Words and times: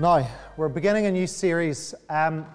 Now, 0.00 0.28
we're 0.56 0.68
beginning 0.68 1.06
a 1.06 1.12
new 1.12 1.28
series. 1.28 1.94
Um, 2.10 2.46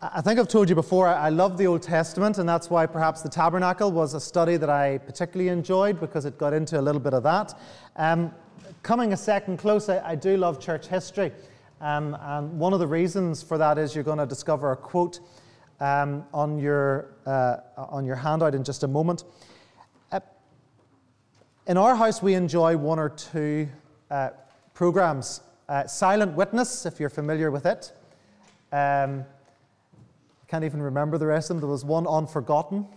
I 0.00 0.20
think 0.20 0.38
I've 0.38 0.46
told 0.46 0.68
you 0.68 0.76
before, 0.76 1.08
I 1.08 1.28
love 1.28 1.58
the 1.58 1.66
Old 1.66 1.82
Testament, 1.82 2.38
and 2.38 2.48
that's 2.48 2.70
why 2.70 2.86
perhaps 2.86 3.22
the 3.22 3.28
tabernacle 3.28 3.90
was 3.90 4.14
a 4.14 4.20
study 4.20 4.56
that 4.56 4.70
I 4.70 4.98
particularly 4.98 5.48
enjoyed 5.48 5.98
because 5.98 6.26
it 6.26 6.38
got 6.38 6.52
into 6.52 6.78
a 6.78 6.80
little 6.80 7.00
bit 7.00 7.12
of 7.12 7.24
that. 7.24 7.58
Um, 7.96 8.32
coming 8.84 9.12
a 9.12 9.16
second 9.16 9.56
close, 9.56 9.88
I, 9.88 10.10
I, 10.10 10.14
do 10.14 10.36
love 10.36 10.60
church 10.60 10.86
history. 10.86 11.32
Um, 11.80 12.16
and 12.20 12.56
one 12.56 12.72
of 12.72 12.78
the 12.78 12.86
reasons 12.86 13.42
for 13.42 13.58
that 13.58 13.76
is 13.76 13.92
you're 13.92 14.04
going 14.04 14.18
to 14.18 14.26
discover 14.26 14.70
a 14.70 14.76
quote 14.76 15.18
um, 15.80 16.24
on, 16.32 16.56
your, 16.60 17.16
uh, 17.26 17.56
on 17.76 18.06
your 18.06 18.14
handout 18.14 18.54
in 18.54 18.62
just 18.62 18.84
a 18.84 18.88
moment. 18.88 19.24
Uh, 20.12 20.20
in 21.66 21.76
our 21.76 21.96
house, 21.96 22.22
we 22.22 22.34
enjoy 22.34 22.76
one 22.76 23.00
or 23.00 23.08
two 23.08 23.68
uh, 24.08 24.30
programs 24.72 25.40
uh, 25.70 25.86
Silent 25.86 26.34
Witness, 26.34 26.84
if 26.84 26.98
you're 26.98 27.08
familiar 27.08 27.52
with 27.52 27.64
it. 27.64 27.92
Um, 28.72 29.24
can't 30.48 30.64
even 30.64 30.82
remember 30.82 31.16
the 31.16 31.28
rest 31.28 31.48
of 31.48 31.56
them. 31.56 31.60
There 31.60 31.70
was 31.70 31.84
one 31.84 32.08
Unforgotten. 32.08 32.88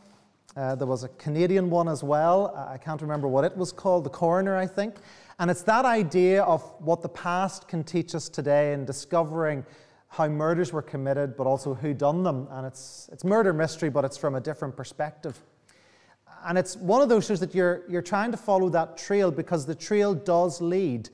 Uh, 0.57 0.73
there 0.73 0.87
was 0.87 1.03
a 1.03 1.09
Canadian 1.09 1.69
one 1.69 1.87
as 1.87 2.03
well. 2.03 2.67
I 2.67 2.79
can't 2.79 2.99
remember 2.99 3.27
what 3.27 3.43
it 3.43 3.55
was 3.55 3.71
called, 3.71 4.03
The 4.03 4.09
Coroner, 4.09 4.57
I 4.57 4.65
think. 4.65 4.95
And 5.37 5.51
it's 5.51 5.61
that 5.63 5.85
idea 5.85 6.41
of 6.43 6.63
what 6.79 7.03
the 7.03 7.09
past 7.09 7.67
can 7.67 7.83
teach 7.83 8.15
us 8.15 8.27
today 8.27 8.73
in 8.73 8.85
discovering 8.85 9.63
how 10.07 10.27
murders 10.27 10.73
were 10.73 10.81
committed, 10.81 11.37
but 11.37 11.45
also 11.45 11.75
who 11.75 11.93
done 11.93 12.23
them. 12.23 12.47
And 12.49 12.65
it's, 12.65 13.07
it's 13.13 13.23
murder 13.23 13.53
mystery, 13.53 13.89
but 13.89 14.03
it's 14.03 14.17
from 14.17 14.33
a 14.33 14.41
different 14.41 14.75
perspective. 14.75 15.39
And 16.43 16.57
it's 16.57 16.75
one 16.75 17.03
of 17.03 17.09
those 17.09 17.27
shows 17.27 17.39
that 17.39 17.53
you're, 17.53 17.83
you're 17.87 18.01
trying 18.01 18.31
to 18.31 18.37
follow 18.37 18.69
that 18.69 18.97
trail 18.97 19.29
because 19.29 19.67
the 19.67 19.75
trail 19.75 20.15
does 20.15 20.59
lead 20.59 21.09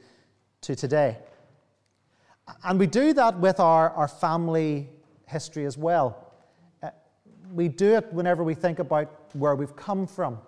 to 0.61 0.73
today. 0.73 1.17
And 2.63 2.79
we 2.79 2.87
do 2.87 3.13
that 3.13 3.39
with 3.39 3.59
our, 3.59 3.91
our 3.91 4.07
family 4.07 4.89
history 5.27 5.65
as 5.65 5.77
well. 5.77 6.31
Uh, 6.81 6.89
we 7.53 7.67
do 7.67 7.95
it 7.95 8.11
whenever 8.11 8.43
we 8.43 8.53
think 8.53 8.79
about 8.79 9.07
where 9.33 9.55
we've 9.55 9.75
come 9.75 10.07
from. 10.07 10.39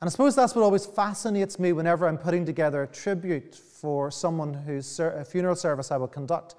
And 0.00 0.06
I 0.06 0.10
suppose 0.10 0.36
that's 0.36 0.54
what 0.54 0.62
always 0.62 0.86
fascinates 0.86 1.58
me 1.58 1.72
whenever 1.72 2.06
I'm 2.06 2.18
putting 2.18 2.46
together 2.46 2.84
a 2.84 2.86
tribute 2.86 3.54
for 3.54 4.10
someone 4.10 4.54
whose 4.54 5.00
funeral 5.26 5.56
service 5.56 5.90
I 5.90 5.96
will 5.96 6.06
conduct. 6.06 6.54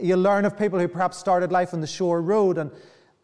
You 0.00 0.16
learn 0.16 0.46
of 0.46 0.58
people 0.58 0.78
who 0.78 0.88
perhaps 0.88 1.18
started 1.18 1.52
life 1.52 1.74
on 1.74 1.82
the 1.82 1.86
shore 1.86 2.22
road 2.22 2.56
and 2.56 2.70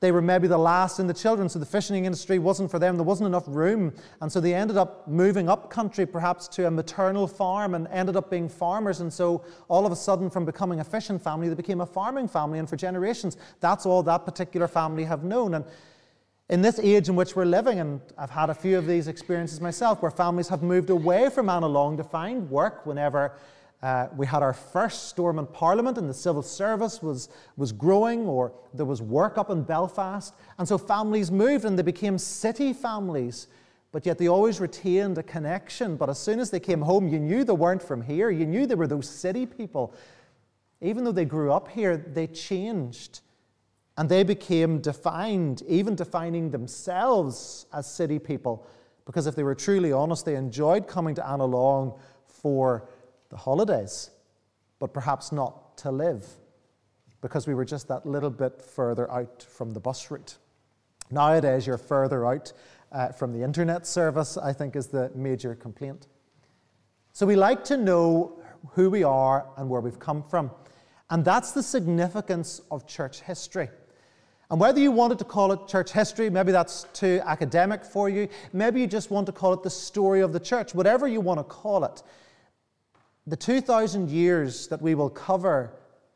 they 0.00 0.12
were 0.12 0.22
maybe 0.22 0.48
the 0.48 0.58
last 0.58 0.98
in 0.98 1.06
the 1.06 1.14
children, 1.14 1.48
so 1.48 1.58
the 1.58 1.66
fishing 1.66 2.06
industry 2.06 2.38
wasn't 2.38 2.70
for 2.70 2.78
them. 2.78 2.96
There 2.96 3.04
wasn't 3.04 3.26
enough 3.26 3.44
room. 3.46 3.92
And 4.22 4.32
so 4.32 4.40
they 4.40 4.54
ended 4.54 4.78
up 4.78 5.06
moving 5.06 5.50
up 5.50 5.68
country, 5.68 6.06
perhaps 6.06 6.48
to 6.48 6.66
a 6.66 6.70
maternal 6.70 7.26
farm, 7.26 7.74
and 7.74 7.86
ended 7.88 8.16
up 8.16 8.30
being 8.30 8.48
farmers. 8.48 9.00
And 9.00 9.12
so 9.12 9.44
all 9.68 9.84
of 9.84 9.92
a 9.92 9.96
sudden, 9.96 10.30
from 10.30 10.46
becoming 10.46 10.80
a 10.80 10.84
fishing 10.84 11.18
family, 11.18 11.50
they 11.50 11.54
became 11.54 11.82
a 11.82 11.86
farming 11.86 12.28
family. 12.28 12.58
And 12.58 12.68
for 12.68 12.76
generations, 12.76 13.36
that's 13.60 13.84
all 13.84 14.02
that 14.04 14.24
particular 14.24 14.68
family 14.68 15.04
have 15.04 15.22
known. 15.22 15.52
And 15.52 15.66
in 16.48 16.62
this 16.62 16.78
age 16.78 17.10
in 17.10 17.14
which 17.14 17.36
we're 17.36 17.44
living, 17.44 17.78
and 17.80 18.00
I've 18.16 18.30
had 18.30 18.48
a 18.48 18.54
few 18.54 18.78
of 18.78 18.86
these 18.86 19.06
experiences 19.06 19.60
myself, 19.60 20.00
where 20.00 20.10
families 20.10 20.48
have 20.48 20.62
moved 20.62 20.88
away 20.88 21.28
from 21.28 21.46
Annalong 21.46 21.98
to 21.98 22.04
find 22.04 22.50
work 22.50 22.86
whenever 22.86 23.32
uh, 23.82 24.08
we 24.14 24.26
had 24.26 24.42
our 24.42 24.52
first 24.52 25.08
Stormont 25.08 25.52
Parliament, 25.52 25.96
and 25.96 26.08
the 26.08 26.14
civil 26.14 26.42
service 26.42 27.00
was, 27.02 27.30
was 27.56 27.72
growing, 27.72 28.26
or 28.26 28.52
there 28.74 28.84
was 28.84 29.00
work 29.00 29.38
up 29.38 29.48
in 29.48 29.62
Belfast. 29.62 30.34
And 30.58 30.68
so 30.68 30.76
families 30.76 31.30
moved 31.30 31.64
and 31.64 31.78
they 31.78 31.82
became 31.82 32.18
city 32.18 32.74
families, 32.74 33.46
but 33.90 34.04
yet 34.04 34.18
they 34.18 34.28
always 34.28 34.60
retained 34.60 35.16
a 35.16 35.22
connection. 35.22 35.96
But 35.96 36.10
as 36.10 36.18
soon 36.18 36.40
as 36.40 36.50
they 36.50 36.60
came 36.60 36.82
home, 36.82 37.08
you 37.08 37.18
knew 37.18 37.42
they 37.42 37.54
weren't 37.54 37.82
from 37.82 38.02
here. 38.02 38.30
You 38.30 38.46
knew 38.46 38.66
they 38.66 38.74
were 38.74 38.86
those 38.86 39.08
city 39.08 39.46
people. 39.46 39.94
Even 40.82 41.02
though 41.02 41.12
they 41.12 41.24
grew 41.24 41.50
up 41.50 41.68
here, 41.68 41.96
they 41.96 42.26
changed. 42.26 43.20
And 43.96 44.10
they 44.10 44.24
became 44.24 44.80
defined, 44.80 45.62
even 45.66 45.94
defining 45.94 46.50
themselves 46.50 47.64
as 47.72 47.90
city 47.90 48.18
people. 48.18 48.66
Because 49.06 49.26
if 49.26 49.34
they 49.34 49.42
were 49.42 49.54
truly 49.54 49.90
honest, 49.90 50.26
they 50.26 50.36
enjoyed 50.36 50.86
coming 50.86 51.14
to 51.14 51.22
Annalong 51.22 51.98
for 52.26 52.88
the 53.30 53.36
holidays, 53.36 54.10
but 54.78 54.92
perhaps 54.92 55.32
not 55.32 55.76
to 55.78 55.90
live 55.90 56.26
because 57.20 57.46
we 57.46 57.54
were 57.54 57.64
just 57.64 57.88
that 57.88 58.06
little 58.06 58.30
bit 58.30 58.60
further 58.60 59.10
out 59.10 59.42
from 59.42 59.72
the 59.72 59.80
bus 59.80 60.10
route. 60.10 60.36
Nowadays, 61.10 61.66
you're 61.66 61.78
further 61.78 62.26
out 62.26 62.52
uh, 62.92 63.08
from 63.08 63.32
the 63.32 63.42
internet 63.42 63.86
service, 63.86 64.36
I 64.36 64.52
think, 64.52 64.76
is 64.76 64.88
the 64.88 65.10
major 65.14 65.54
complaint. 65.54 66.06
So 67.12 67.26
we 67.26 67.36
like 67.36 67.64
to 67.64 67.76
know 67.76 68.40
who 68.72 68.90
we 68.90 69.02
are 69.02 69.46
and 69.56 69.68
where 69.68 69.80
we've 69.80 69.98
come 69.98 70.22
from. 70.22 70.50
And 71.10 71.24
that's 71.24 71.52
the 71.52 71.62
significance 71.62 72.60
of 72.70 72.86
church 72.86 73.20
history. 73.20 73.68
And 74.50 74.58
whether 74.58 74.80
you 74.80 74.90
wanted 74.90 75.18
to 75.18 75.24
call 75.24 75.52
it 75.52 75.68
church 75.68 75.92
history, 75.92 76.28
maybe 76.30 76.52
that's 76.52 76.84
too 76.92 77.20
academic 77.24 77.84
for 77.84 78.08
you, 78.08 78.28
maybe 78.52 78.80
you 78.80 78.86
just 78.86 79.10
want 79.10 79.26
to 79.26 79.32
call 79.32 79.52
it 79.52 79.62
the 79.62 79.70
story 79.70 80.20
of 80.20 80.32
the 80.32 80.40
church, 80.40 80.74
whatever 80.74 81.06
you 81.06 81.20
want 81.20 81.38
to 81.38 81.44
call 81.44 81.84
it, 81.84 82.02
the 83.26 83.36
2,000 83.36 84.10
years 84.10 84.68
that 84.68 84.80
we 84.80 84.94
will 84.94 85.10
cover 85.10 85.72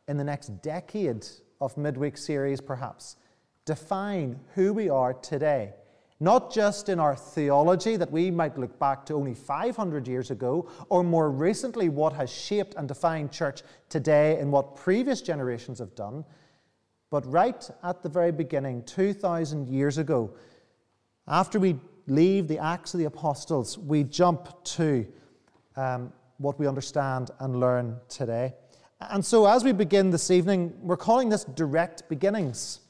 in 0.09 0.17
the 0.17 0.25
next 0.25 0.63
decade 0.63 1.27
of 1.61 1.77
midweek 1.77 2.17
series, 2.17 2.61
perhaps, 2.61 3.17
define 3.65 4.39
who 4.55 4.73
we 4.73 4.89
are 4.89 5.15
today. 5.15 5.73
Not 6.21 6.53
just 6.53 6.89
in 6.89 7.01
our 7.01 7.17
theology, 7.17 7.97
that 7.97 8.11
we 8.11 8.31
might 8.31 8.57
look 8.57 8.79
back 8.79 9.05
to 9.07 9.15
only 9.15 9.35
500 9.35 10.07
years 10.07 10.31
ago, 10.31 10.69
or 10.89 11.03
more 11.03 11.31
recently, 11.31 11.89
what 11.89 12.13
has 12.13 12.31
shaped 12.31 12.75
and 12.77 12.87
defined 12.89 13.33
church 13.33 13.63
today 13.89 14.39
and 14.39 14.51
what 14.51 14.77
previous 14.77 15.21
generations 15.21 15.81
have 15.81 15.95
done, 15.95 16.25
but 17.11 17.31
right 17.31 17.69
at 17.83 18.03
the 18.03 18.09
very 18.09 18.33
beginning, 18.33 18.83
2,000 18.85 19.69
years 19.69 19.99
ago, 19.99 20.35
after 21.29 21.59
we 21.59 21.79
leave 22.07 22.49
the 22.49 22.59
Acts 22.59 22.95
of 22.95 23.01
the 23.01 23.07
Apostles, 23.07 23.79
we 23.79 24.05
jump 24.05 24.65
to 24.65 25.07
um, 25.77 26.13
what 26.45 26.59
we 26.59 26.69
understand 26.69 27.31
and 27.41 27.59
learn 27.59 27.97
today. 28.09 28.55
And 29.01 29.25
so, 29.25 29.47
as 29.47 29.65
we 29.65 29.73
begin 29.73 30.11
this 30.11 30.31
evening, 30.31 30.73
we're 30.81 30.97
calling 30.97 31.29
this 31.29 31.45
direct 31.45 32.09
beginnings 32.09 32.81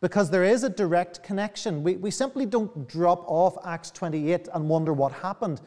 because 0.00 0.30
there 0.30 0.44
is 0.44 0.64
a 0.64 0.70
direct 0.70 1.22
connection. 1.22 1.82
We, 1.82 1.96
we 1.96 2.10
simply 2.10 2.46
don't 2.46 2.88
drop 2.88 3.24
off 3.26 3.56
Acts 3.66 3.90
28 3.90 4.48
and 4.54 4.68
wonder 4.68 4.92
what 4.92 5.12
happened. 5.12 5.60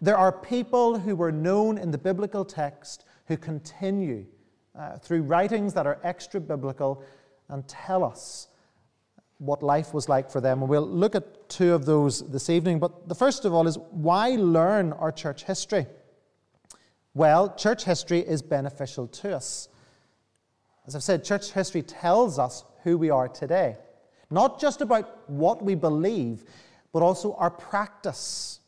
There 0.00 0.16
are 0.16 0.32
people 0.32 0.98
who 0.98 1.14
were 1.14 1.30
known 1.30 1.78
in 1.78 1.90
the 1.90 1.98
biblical 1.98 2.44
text 2.44 3.04
who 3.26 3.36
continue 3.36 4.26
uh, 4.76 4.96
through 4.98 5.22
writings 5.22 5.74
that 5.74 5.86
are 5.86 6.00
extra 6.02 6.40
biblical 6.40 7.04
and 7.48 7.66
tell 7.68 8.02
us 8.02 8.48
what 9.38 9.62
life 9.62 9.94
was 9.94 10.08
like 10.08 10.30
for 10.30 10.40
them. 10.40 10.60
And 10.60 10.68
we'll 10.68 10.86
look 10.86 11.14
at 11.14 11.48
two 11.48 11.72
of 11.72 11.84
those 11.84 12.28
this 12.28 12.50
evening. 12.50 12.78
But 12.80 13.08
the 13.08 13.14
first 13.14 13.44
of 13.44 13.54
all 13.54 13.66
is 13.66 13.78
why 13.90 14.30
learn 14.30 14.92
our 14.92 15.12
church 15.12 15.44
history? 15.44 15.86
Well, 17.14 17.54
church 17.54 17.84
history 17.84 18.20
is 18.20 18.42
beneficial 18.42 19.08
to 19.08 19.36
us. 19.36 19.68
As 20.86 20.94
I've 20.94 21.02
said, 21.02 21.24
church 21.24 21.52
history 21.52 21.82
tells 21.82 22.38
us 22.38 22.64
who 22.82 22.96
we 22.96 23.10
are 23.10 23.28
today, 23.28 23.76
not 24.30 24.60
just 24.60 24.80
about 24.80 25.28
what 25.28 25.62
we 25.62 25.74
believe, 25.74 26.44
but 26.92 27.02
also 27.02 27.34
our 27.34 27.50
practice. 27.50 28.60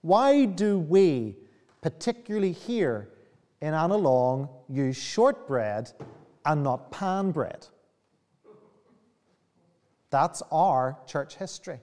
Why 0.00 0.44
do 0.46 0.78
we, 0.78 1.36
particularly 1.80 2.52
here 2.52 3.10
in 3.60 3.74
Annalong, 3.74 4.48
use 4.68 4.96
shortbread 4.96 5.92
and 6.44 6.64
not 6.64 6.90
pan 6.90 7.30
bread? 7.30 7.66
That's 10.10 10.42
our 10.50 10.98
church 11.06 11.36
history. 11.36 11.80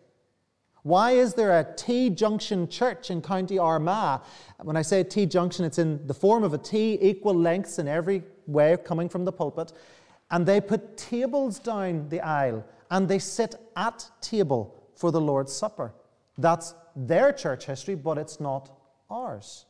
Why 0.84 1.12
is 1.12 1.34
there 1.34 1.60
a 1.60 1.76
T 1.76 2.10
Junction 2.10 2.68
church 2.68 3.12
in 3.12 3.22
County 3.22 3.58
Armagh? 3.58 4.22
When 4.62 4.78
I 4.78 4.82
say 4.82 5.04
T 5.04 5.26
Junction, 5.26 5.66
it's 5.66 5.78
in 5.78 6.06
the 6.08 6.14
form 6.14 6.44
of 6.44 6.54
a 6.54 6.58
T, 6.58 6.98
equal 7.02 7.36
lengths 7.36 7.80
in 7.80 7.88
every 7.88 8.24
way 8.48 8.78
coming 8.84 9.10
from 9.10 9.26
the 9.26 9.32
pulpit. 9.32 9.74
And 10.32 10.46
they 10.46 10.62
put 10.62 10.96
tables 10.96 11.60
down 11.60 12.08
the 12.10 12.22
aisle 12.22 12.66
and 12.92 13.08
they 13.08 13.20
sit 13.20 13.56
at 13.76 14.10
table 14.22 14.76
for 14.96 15.12
the 15.12 15.20
Lord's 15.20 15.52
Supper. 15.52 15.94
That's 16.38 16.74
their 16.96 17.34
church 17.34 17.66
history, 17.66 17.96
but 17.96 18.18
it's 18.18 18.40
not 18.40 18.70
ours. 19.10 19.66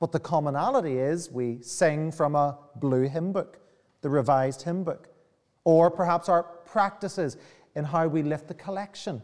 But 0.00 0.10
the 0.10 0.20
commonality 0.20 0.98
is 0.98 1.30
we 1.30 1.62
sing 1.62 2.10
from 2.10 2.34
a 2.34 2.58
blue 2.76 3.08
hymn 3.08 3.32
book, 3.32 3.60
the 4.00 4.10
revised 4.10 4.62
hymn 4.62 4.82
book, 4.82 5.08
or 5.64 5.90
perhaps 5.90 6.28
our 6.28 6.42
practices 6.42 7.36
in 7.76 7.84
how 7.84 8.08
we 8.08 8.22
lift 8.22 8.48
the 8.48 8.54
collection 8.54 9.22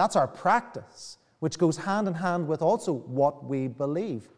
that's 0.00 0.16
our 0.16 0.26
practice, 0.26 1.18
which 1.40 1.58
goes 1.58 1.76
hand 1.76 2.08
in 2.08 2.14
hand 2.14 2.48
with 2.48 2.62
also 2.62 2.92
what 2.92 3.44
we 3.44 3.68
believe. 3.68 4.28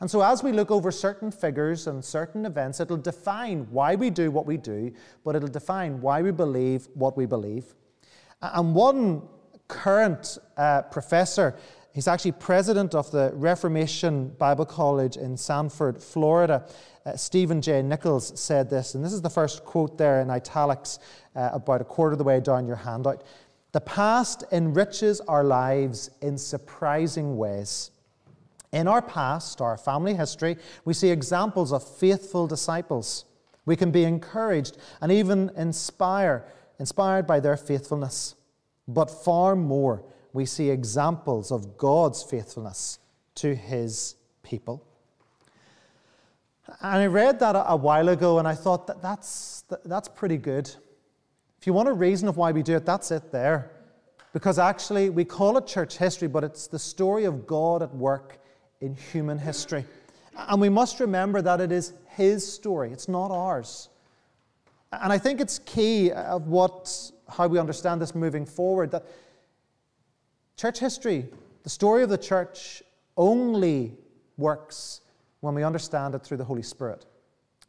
And 0.00 0.10
so, 0.10 0.22
as 0.22 0.42
we 0.42 0.52
look 0.52 0.70
over 0.70 0.90
certain 0.90 1.30
figures 1.30 1.86
and 1.86 2.04
certain 2.04 2.46
events, 2.46 2.80
it'll 2.80 2.96
define 2.96 3.66
why 3.70 3.94
we 3.94 4.10
do 4.10 4.30
what 4.30 4.46
we 4.46 4.56
do, 4.56 4.92
but 5.24 5.36
it'll 5.36 5.48
define 5.48 6.00
why 6.00 6.22
we 6.22 6.32
believe 6.32 6.88
what 6.94 7.16
we 7.16 7.26
believe. 7.26 7.74
And 8.40 8.74
one 8.74 9.22
current 9.68 10.38
uh, 10.56 10.82
professor 10.82 11.56
He's 11.94 12.08
actually 12.08 12.32
president 12.32 12.94
of 12.94 13.10
the 13.10 13.32
Reformation 13.34 14.28
Bible 14.38 14.64
College 14.64 15.18
in 15.18 15.36
Sanford, 15.36 16.02
Florida. 16.02 16.66
Uh, 17.04 17.16
Stephen 17.16 17.60
J. 17.60 17.82
Nichols 17.82 18.40
said 18.40 18.70
this, 18.70 18.94
and 18.94 19.04
this 19.04 19.12
is 19.12 19.20
the 19.20 19.28
first 19.28 19.64
quote 19.66 19.98
there 19.98 20.22
in 20.22 20.30
italics, 20.30 20.98
uh, 21.36 21.50
about 21.52 21.82
a 21.82 21.84
quarter 21.84 22.12
of 22.12 22.18
the 22.18 22.24
way 22.24 22.40
down 22.40 22.66
your 22.66 22.76
handout. 22.76 23.24
The 23.72 23.80
past 23.80 24.44
enriches 24.52 25.20
our 25.22 25.42
lives 25.42 26.10
in 26.20 26.36
surprising 26.36 27.36
ways. 27.38 27.90
In 28.70 28.86
our 28.86 29.02
past, 29.02 29.60
our 29.60 29.76
family 29.76 30.14
history, 30.14 30.56
we 30.84 30.94
see 30.94 31.08
examples 31.08 31.72
of 31.72 31.82
faithful 31.82 32.46
disciples. 32.46 33.24
We 33.64 33.76
can 33.76 33.90
be 33.90 34.04
encouraged 34.04 34.76
and 35.00 35.10
even 35.10 35.50
inspire, 35.56 36.44
inspired 36.78 37.26
by 37.26 37.40
their 37.40 37.56
faithfulness. 37.56 38.34
But 38.88 39.10
far 39.10 39.56
more, 39.56 40.04
we 40.32 40.46
see 40.46 40.70
examples 40.70 41.50
of 41.50 41.76
God's 41.78 42.22
faithfulness 42.22 42.98
to 43.36 43.54
his 43.54 44.16
people. 44.42 44.86
And 46.80 47.02
I 47.02 47.06
read 47.06 47.38
that 47.40 47.52
a, 47.54 47.76
while 47.76 48.08
ago 48.08 48.38
and 48.38 48.48
I 48.48 48.54
thought 48.54 48.86
that 48.86 49.02
that's, 49.02 49.64
that's 49.84 50.08
pretty 50.08 50.36
good. 50.36 50.70
If 51.62 51.66
you 51.68 51.74
want 51.74 51.88
a 51.88 51.92
reason 51.92 52.26
of 52.26 52.36
why 52.36 52.50
we 52.50 52.64
do 52.64 52.74
it, 52.74 52.84
that's 52.84 53.12
it 53.12 53.30
there. 53.30 53.70
Because 54.32 54.58
actually, 54.58 55.10
we 55.10 55.24
call 55.24 55.56
it 55.58 55.64
church 55.64 55.96
history, 55.96 56.26
but 56.26 56.42
it's 56.42 56.66
the 56.66 56.76
story 56.76 57.22
of 57.24 57.46
God 57.46 57.84
at 57.84 57.94
work 57.94 58.40
in 58.80 58.96
human 58.96 59.38
history. 59.38 59.84
And 60.36 60.60
we 60.60 60.68
must 60.68 60.98
remember 60.98 61.40
that 61.40 61.60
it 61.60 61.70
is 61.70 61.92
His 62.08 62.44
story, 62.44 62.90
it's 62.90 63.06
not 63.06 63.30
ours. 63.30 63.90
And 64.90 65.12
I 65.12 65.18
think 65.18 65.40
it's 65.40 65.60
key 65.60 66.10
of 66.10 66.48
what, 66.48 67.12
how 67.28 67.46
we 67.46 67.60
understand 67.60 68.02
this 68.02 68.12
moving 68.12 68.44
forward 68.44 68.90
that 68.90 69.06
Church 70.56 70.80
history, 70.80 71.28
the 71.62 71.70
story 71.70 72.02
of 72.02 72.08
the 72.08 72.18
church, 72.18 72.82
only 73.16 73.96
works 74.36 75.02
when 75.38 75.54
we 75.54 75.62
understand 75.62 76.16
it 76.16 76.24
through 76.24 76.38
the 76.38 76.44
Holy 76.44 76.62
Spirit. 76.62 77.06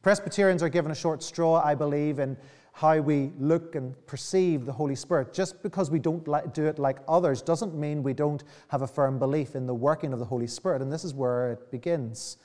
Presbyterians 0.01 0.63
are 0.63 0.69
given 0.69 0.91
a 0.91 0.95
short 0.95 1.21
straw, 1.21 1.61
I 1.63 1.75
believe, 1.75 2.17
in 2.17 2.35
how 2.73 2.99
we 2.99 3.31
look 3.39 3.75
and 3.75 3.95
perceive 4.07 4.65
the 4.65 4.73
Holy 4.73 4.95
Spirit. 4.95 5.31
Just 5.31 5.61
because 5.61 5.91
we 5.91 5.99
don't 5.99 6.25
do 6.53 6.65
it 6.65 6.79
like 6.79 6.97
others 7.07 7.41
doesn't 7.41 7.75
mean 7.75 8.01
we 8.01 8.13
don't 8.13 8.43
have 8.69 8.81
a 8.81 8.87
firm 8.87 9.19
belief 9.19 9.55
in 9.55 9.67
the 9.67 9.73
working 9.75 10.11
of 10.11 10.17
the 10.17 10.25
Holy 10.25 10.47
Spirit. 10.47 10.81
And 10.81 10.91
this 10.91 11.03
is 11.03 11.13
where 11.13 11.51
it 11.51 11.71
begins. 11.71 12.37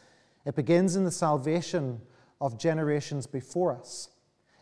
It 0.44 0.54
begins 0.54 0.96
in 0.96 1.04
the 1.04 1.10
salvation 1.10 2.00
of 2.42 2.58
generations 2.58 3.26
before 3.26 3.74
us. 3.74 4.10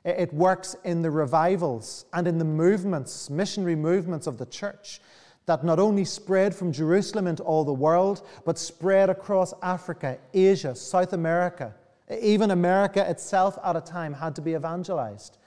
It 0.04 0.32
works 0.32 0.76
in 0.84 1.02
the 1.02 1.10
revivals 1.10 2.06
and 2.12 2.28
in 2.28 2.38
the 2.38 2.44
movements, 2.44 3.28
missionary 3.28 3.74
movements 3.74 4.28
of 4.28 4.38
the 4.38 4.46
church 4.46 5.00
that 5.46 5.64
not 5.64 5.80
only 5.80 6.04
spread 6.04 6.54
from 6.54 6.70
Jerusalem 6.72 7.26
into 7.26 7.42
all 7.42 7.64
the 7.64 7.72
world, 7.72 8.24
but 8.44 8.56
spread 8.56 9.10
across 9.10 9.52
Africa, 9.62 10.18
Asia, 10.32 10.76
South 10.76 11.12
America. 11.12 11.74
Even 12.20 12.52
America 12.52 13.08
itself 13.08 13.58
at 13.64 13.74
a 13.74 13.80
time 13.80 14.12
had 14.12 14.36
to 14.36 14.42
be 14.42 14.54
evangelized. 14.54 15.38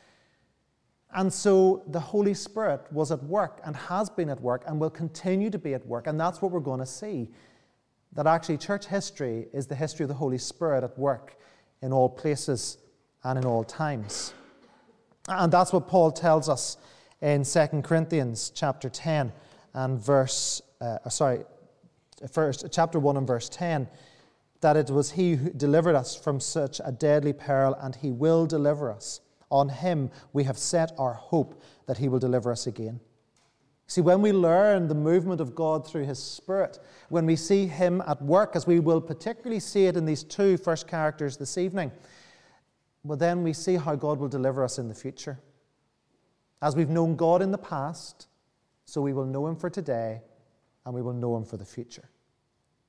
And 1.13 1.33
so 1.33 1.83
the 1.87 1.99
Holy 1.99 2.33
Spirit 2.33 2.81
was 2.91 3.11
at 3.11 3.23
work 3.23 3.61
and 3.65 3.75
has 3.75 4.09
been 4.09 4.29
at 4.29 4.39
work 4.41 4.63
and 4.67 4.79
will 4.79 4.91
continue 4.91 5.49
to 5.49 5.57
be 5.57 5.73
at 5.73 5.85
work. 5.87 6.05
And 6.05 6.19
that's 6.19 6.41
what 6.41 6.51
we're 6.51 6.59
going 6.59 6.79
to 6.79 6.85
see. 6.85 7.29
That 8.13 8.27
actually, 8.27 8.57
church 8.57 8.87
history 8.87 9.47
is 9.53 9.67
the 9.67 9.75
history 9.75 10.03
of 10.03 10.07
the 10.07 10.15
Holy 10.15 10.37
Spirit 10.37 10.83
at 10.83 10.97
work 10.97 11.37
in 11.81 11.93
all 11.93 12.09
places 12.09 12.77
and 13.23 13.37
in 13.37 13.45
all 13.45 13.63
times. 13.63 14.33
And 15.27 15.51
that's 15.51 15.73
what 15.73 15.87
Paul 15.87 16.11
tells 16.11 16.49
us 16.49 16.77
in 17.21 17.43
2 17.43 17.81
Corinthians 17.83 18.51
chapter 18.53 18.89
10 18.89 19.31
and 19.73 19.99
verse, 20.03 20.61
uh, 20.81 20.97
uh, 21.05 21.09
sorry, 21.09 21.43
first, 22.31 22.65
chapter 22.71 22.99
1 22.99 23.17
and 23.17 23.27
verse 23.27 23.49
10, 23.49 23.87
that 24.61 24.75
it 24.75 24.89
was 24.89 25.11
He 25.11 25.35
who 25.35 25.49
delivered 25.51 25.95
us 25.95 26.15
from 26.15 26.39
such 26.39 26.81
a 26.83 26.91
deadly 26.91 27.33
peril, 27.33 27.75
and 27.75 27.95
He 27.95 28.11
will 28.11 28.45
deliver 28.45 28.91
us. 28.91 29.21
On 29.51 29.69
Him 29.69 30.11
we 30.33 30.43
have 30.43 30.57
set 30.57 30.91
our 30.97 31.13
hope 31.13 31.61
that 31.87 31.97
He 31.97 32.07
will 32.07 32.19
deliver 32.19 32.51
us 32.51 32.67
again. 32.67 32.99
See, 33.87 34.01
when 34.01 34.21
we 34.21 34.31
learn 34.31 34.87
the 34.87 34.95
movement 34.95 35.41
of 35.41 35.55
God 35.55 35.87
through 35.87 36.05
His 36.05 36.21
Spirit, 36.21 36.77
when 37.09 37.25
we 37.25 37.35
see 37.35 37.65
Him 37.65 38.03
at 38.05 38.21
work, 38.21 38.55
as 38.55 38.67
we 38.67 38.79
will 38.79 39.01
particularly 39.01 39.59
see 39.59 39.85
it 39.85 39.97
in 39.97 40.05
these 40.05 40.23
two 40.23 40.57
first 40.57 40.87
characters 40.87 41.37
this 41.37 41.57
evening, 41.57 41.91
well, 43.03 43.17
then 43.17 43.43
we 43.43 43.53
see 43.53 43.75
how 43.75 43.95
God 43.95 44.19
will 44.19 44.27
deliver 44.27 44.63
us 44.63 44.77
in 44.77 44.87
the 44.87 44.95
future. 44.95 45.39
As 46.61 46.75
we've 46.75 46.89
known 46.89 47.15
God 47.15 47.41
in 47.41 47.51
the 47.51 47.57
past, 47.57 48.27
so 48.85 49.01
we 49.01 49.13
will 49.13 49.25
know 49.25 49.47
him 49.47 49.55
for 49.55 49.69
today 49.69 50.21
and 50.85 50.93
we 50.93 51.01
will 51.01 51.13
know 51.13 51.37
him 51.37 51.45
for 51.45 51.57
the 51.57 51.65
future. 51.65 52.09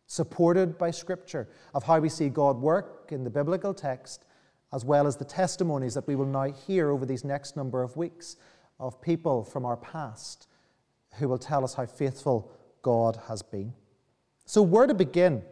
Supported 0.06 0.76
by 0.76 0.90
scripture 0.90 1.48
of 1.74 1.84
how 1.84 2.00
we 2.00 2.08
see 2.08 2.28
God 2.28 2.58
work 2.58 3.10
in 3.12 3.22
the 3.22 3.30
biblical 3.30 3.72
text, 3.72 4.24
as 4.72 4.84
well 4.84 5.06
as 5.06 5.16
the 5.16 5.24
testimonies 5.24 5.94
that 5.94 6.06
we 6.06 6.14
will 6.14 6.26
now 6.26 6.52
hear 6.52 6.90
over 6.90 7.04
these 7.04 7.24
next 7.24 7.56
number 7.56 7.82
of 7.82 7.96
weeks 7.96 8.36
of 8.78 9.00
people 9.00 9.44
from 9.44 9.64
our 9.64 9.76
past 9.76 10.46
who 11.14 11.28
will 11.28 11.38
tell 11.38 11.64
us 11.64 11.74
how 11.74 11.86
faithful 11.86 12.52
God 12.82 13.18
has 13.28 13.42
been. 13.42 13.72
So, 14.46 14.62
where 14.62 14.86
to 14.86 14.94
begin? 14.94 15.42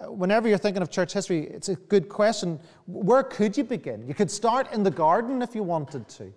Uh, 0.00 0.10
whenever 0.10 0.48
you're 0.48 0.58
thinking 0.58 0.82
of 0.82 0.90
church 0.90 1.12
history, 1.12 1.46
it's 1.46 1.68
a 1.68 1.74
good 1.74 2.08
question. 2.08 2.58
Where 2.86 3.22
could 3.22 3.56
you 3.56 3.64
begin? 3.64 4.06
You 4.06 4.14
could 4.14 4.30
start 4.30 4.72
in 4.72 4.82
the 4.82 4.90
garden 4.90 5.42
if 5.42 5.54
you 5.54 5.62
wanted 5.62 6.08
to. 6.10 6.32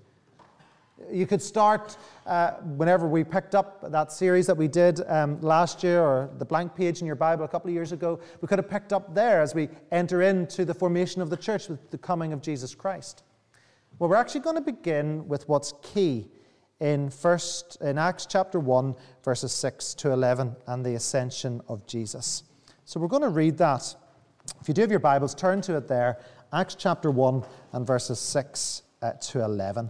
You 1.12 1.28
could 1.28 1.42
start 1.42 1.98
uh, 2.26 2.52
whenever 2.78 3.06
we 3.08 3.26
picked 3.26 3.54
up 3.54 3.92
that 3.92 4.14
series 4.14 4.48
that 4.48 4.56
we 4.56 4.70
did 4.70 5.02
um, 5.08 5.42
last 5.42 5.84
year, 5.84 6.02
or 6.02 6.30
the 6.38 6.46
blank 6.46 6.74
page 6.74 7.02
in 7.02 7.08
your 7.08 7.18
Bible 7.18 7.44
a 7.44 7.48
couple 7.50 7.68
of 7.70 7.74
years 7.74 7.92
ago. 7.92 8.20
We 8.42 8.48
could 8.48 8.60
have 8.60 8.70
picked 8.70 8.94
up 8.94 9.14
there 9.14 9.42
as 9.42 9.54
we 9.54 9.68
enter 9.92 10.22
into 10.22 10.64
the 10.64 10.74
formation 10.74 11.22
of 11.22 11.30
the 11.30 11.36
church 11.36 11.68
with 11.68 11.92
the 11.92 11.98
coming 11.98 12.32
of 12.32 12.42
Jesus 12.42 12.74
Christ. 12.74 13.24
Well, 14.00 14.10
we're 14.10 14.16
actually 14.16 14.42
going 14.42 14.56
to 14.56 14.62
begin 14.62 15.28
with 15.28 15.48
what's 15.50 15.74
key 15.82 16.30
in 16.80 17.10
first 17.10 17.78
in 17.82 17.98
Acts 17.98 18.26
chapter 18.26 18.60
1 18.60 18.96
verses 19.24 19.52
6 19.54 19.94
to 19.96 20.12
11 20.12 20.56
and 20.68 20.86
the 20.86 20.96
ascension 20.96 21.62
of 21.68 21.86
Jesus. 21.88 22.44
So 22.86 23.00
we're 23.00 23.08
going 23.08 23.22
to 23.22 23.30
read 23.30 23.58
that. 23.58 23.96
If 24.62 24.68
you 24.68 24.74
do 24.74 24.82
have 24.82 24.92
your 24.92 25.00
Bibles, 25.00 25.36
turn 25.36 25.62
to 25.62 25.76
it 25.78 25.88
there, 25.88 26.20
Acts 26.54 26.76
chapter 26.76 27.12
1 27.12 27.44
and 27.74 27.86
verses 27.86 28.20
6 28.20 28.82
uh, 29.02 29.12
to 29.14 29.44
11. 29.44 29.90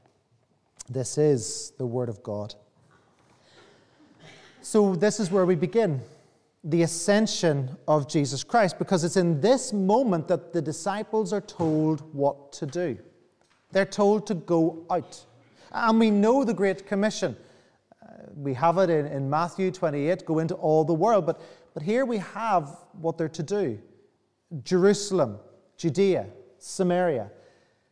This 0.91 1.17
is 1.17 1.71
the 1.77 1.85
Word 1.85 2.09
of 2.09 2.21
God. 2.21 2.53
So, 4.61 4.93
this 4.93 5.21
is 5.21 5.31
where 5.31 5.45
we 5.45 5.55
begin 5.55 6.01
the 6.65 6.83
ascension 6.83 7.77
of 7.87 8.09
Jesus 8.09 8.43
Christ, 8.43 8.77
because 8.77 9.05
it's 9.05 9.15
in 9.15 9.39
this 9.39 9.71
moment 9.71 10.27
that 10.27 10.51
the 10.51 10.61
disciples 10.61 11.31
are 11.31 11.41
told 11.41 12.01
what 12.13 12.51
to 12.53 12.65
do. 12.65 12.97
They're 13.71 13.85
told 13.85 14.27
to 14.27 14.33
go 14.35 14.85
out. 14.91 15.25
And 15.71 15.97
we 15.97 16.11
know 16.11 16.43
the 16.43 16.53
Great 16.53 16.85
Commission. 16.85 17.37
Uh, 18.03 18.07
we 18.35 18.53
have 18.53 18.77
it 18.77 18.89
in, 18.89 19.05
in 19.07 19.29
Matthew 19.29 19.71
28 19.71 20.25
go 20.25 20.39
into 20.39 20.55
all 20.55 20.83
the 20.83 20.93
world. 20.93 21.25
But, 21.25 21.41
but 21.73 21.83
here 21.83 22.05
we 22.05 22.17
have 22.17 22.69
what 22.99 23.17
they're 23.17 23.29
to 23.29 23.43
do 23.43 23.79
Jerusalem, 24.65 25.39
Judea, 25.77 26.27
Samaria. 26.59 27.31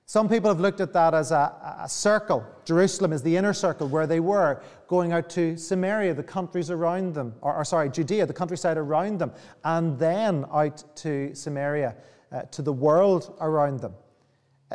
Some 0.09 0.27
people 0.27 0.49
have 0.49 0.59
looked 0.59 0.81
at 0.81 0.91
that 0.93 1.13
as 1.13 1.29
a, 1.29 1.77
a, 1.83 1.87
circle. 1.87 2.43
Jerusalem 2.65 3.13
is 3.13 3.21
the 3.21 3.37
inner 3.37 3.53
circle 3.53 3.87
where 3.87 4.07
they 4.07 4.19
were, 4.19 4.63
going 4.87 5.11
out 5.11 5.29
to 5.29 5.55
Samaria, 5.55 6.15
the 6.15 6.23
countries 6.23 6.71
around 6.71 7.13
them, 7.13 7.35
or, 7.41 7.53
or 7.53 7.63
sorry, 7.63 7.91
Judea, 7.91 8.25
the 8.25 8.33
countryside 8.33 8.79
around 8.79 9.19
them, 9.19 9.31
and 9.63 9.99
then 9.99 10.45
out 10.51 10.83
to 10.95 11.35
Samaria, 11.35 11.95
uh, 12.31 12.41
to 12.41 12.63
the 12.63 12.73
world 12.73 13.37
around 13.39 13.81
them. 13.81 13.93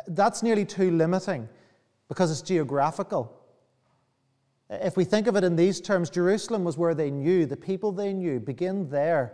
That's 0.07 0.41
nearly 0.41 0.63
too 0.63 0.91
limiting 0.91 1.49
because 2.07 2.31
it's 2.31 2.41
geographical. 2.41 3.37
If 4.69 4.95
we 4.95 5.03
think 5.03 5.27
of 5.27 5.35
it 5.35 5.43
in 5.43 5.57
these 5.57 5.81
terms, 5.81 6.09
Jerusalem 6.09 6.63
was 6.63 6.77
where 6.77 6.95
they 6.95 7.11
knew, 7.11 7.45
the 7.45 7.57
people 7.57 7.91
they 7.91 8.13
knew, 8.13 8.39
begin 8.39 8.89
there. 8.89 9.33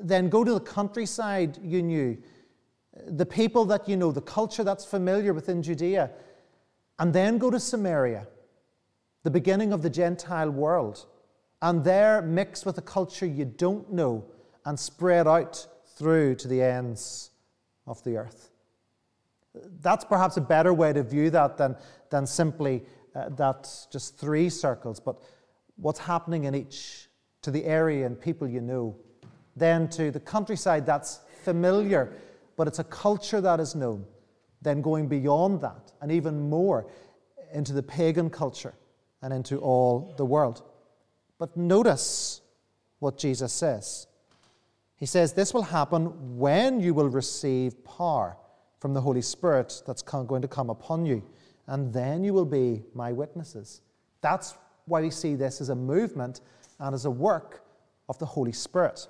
Then 0.00 0.30
go 0.30 0.42
to 0.42 0.54
the 0.54 0.60
countryside 0.60 1.58
you 1.62 1.82
knew 1.82 2.16
the 3.06 3.26
people 3.26 3.64
that 3.66 3.88
you 3.88 3.96
know, 3.96 4.12
the 4.12 4.20
culture 4.20 4.64
that's 4.64 4.84
familiar 4.84 5.32
within 5.32 5.62
Judea, 5.62 6.10
and 6.98 7.12
then 7.12 7.38
go 7.38 7.50
to 7.50 7.58
Samaria, 7.58 8.26
the 9.22 9.30
beginning 9.30 9.72
of 9.72 9.82
the 9.82 9.90
Gentile 9.90 10.50
world, 10.50 11.06
and 11.62 11.82
there 11.82 12.22
mix 12.22 12.64
with 12.64 12.78
a 12.78 12.82
culture 12.82 13.26
you 13.26 13.44
don't 13.44 13.92
know 13.92 14.24
and 14.64 14.78
spread 14.78 15.26
out 15.26 15.66
through 15.96 16.34
to 16.36 16.48
the 16.48 16.62
ends 16.62 17.30
of 17.86 18.02
the 18.04 18.16
earth. 18.16 18.50
That's 19.80 20.04
perhaps 20.04 20.36
a 20.36 20.40
better 20.40 20.74
way 20.74 20.92
to 20.92 21.02
view 21.02 21.30
that 21.30 21.56
than, 21.56 21.76
than 22.10 22.26
simply 22.26 22.84
uh, 23.14 23.28
that 23.30 23.70
just 23.90 24.18
three 24.18 24.48
circles, 24.50 25.00
but 25.00 25.16
what's 25.76 26.00
happening 26.00 26.44
in 26.44 26.54
each, 26.54 27.08
to 27.42 27.50
the 27.50 27.64
area 27.64 28.06
and 28.06 28.20
people 28.20 28.48
you 28.48 28.60
know, 28.60 28.96
then 29.56 29.88
to 29.88 30.10
the 30.10 30.20
countryside 30.20 30.84
that's 30.84 31.20
familiar 31.44 32.12
but 32.56 32.68
it's 32.68 32.78
a 32.78 32.84
culture 32.84 33.40
that 33.40 33.60
is 33.60 33.74
known. 33.74 34.04
Then 34.62 34.80
going 34.80 35.08
beyond 35.08 35.60
that 35.60 35.92
and 36.00 36.10
even 36.10 36.48
more 36.48 36.86
into 37.52 37.72
the 37.72 37.82
pagan 37.82 38.30
culture 38.30 38.74
and 39.22 39.32
into 39.32 39.58
all 39.58 40.14
the 40.16 40.24
world. 40.24 40.62
But 41.38 41.56
notice 41.56 42.40
what 42.98 43.18
Jesus 43.18 43.52
says. 43.52 44.06
He 44.96 45.06
says, 45.06 45.32
This 45.32 45.52
will 45.52 45.62
happen 45.62 46.38
when 46.38 46.80
you 46.80 46.94
will 46.94 47.08
receive 47.08 47.84
power 47.84 48.36
from 48.80 48.94
the 48.94 49.00
Holy 49.00 49.22
Spirit 49.22 49.82
that's 49.86 50.02
going 50.02 50.42
to 50.42 50.48
come 50.48 50.70
upon 50.70 51.06
you, 51.06 51.22
and 51.66 51.92
then 51.92 52.22
you 52.22 52.32
will 52.32 52.44
be 52.44 52.82
my 52.94 53.12
witnesses. 53.12 53.80
That's 54.20 54.54
why 54.86 55.00
we 55.00 55.10
see 55.10 55.34
this 55.34 55.60
as 55.60 55.70
a 55.70 55.74
movement 55.74 56.40
and 56.78 56.94
as 56.94 57.04
a 57.04 57.10
work 57.10 57.64
of 58.08 58.18
the 58.18 58.26
Holy 58.26 58.52
Spirit. 58.52 59.06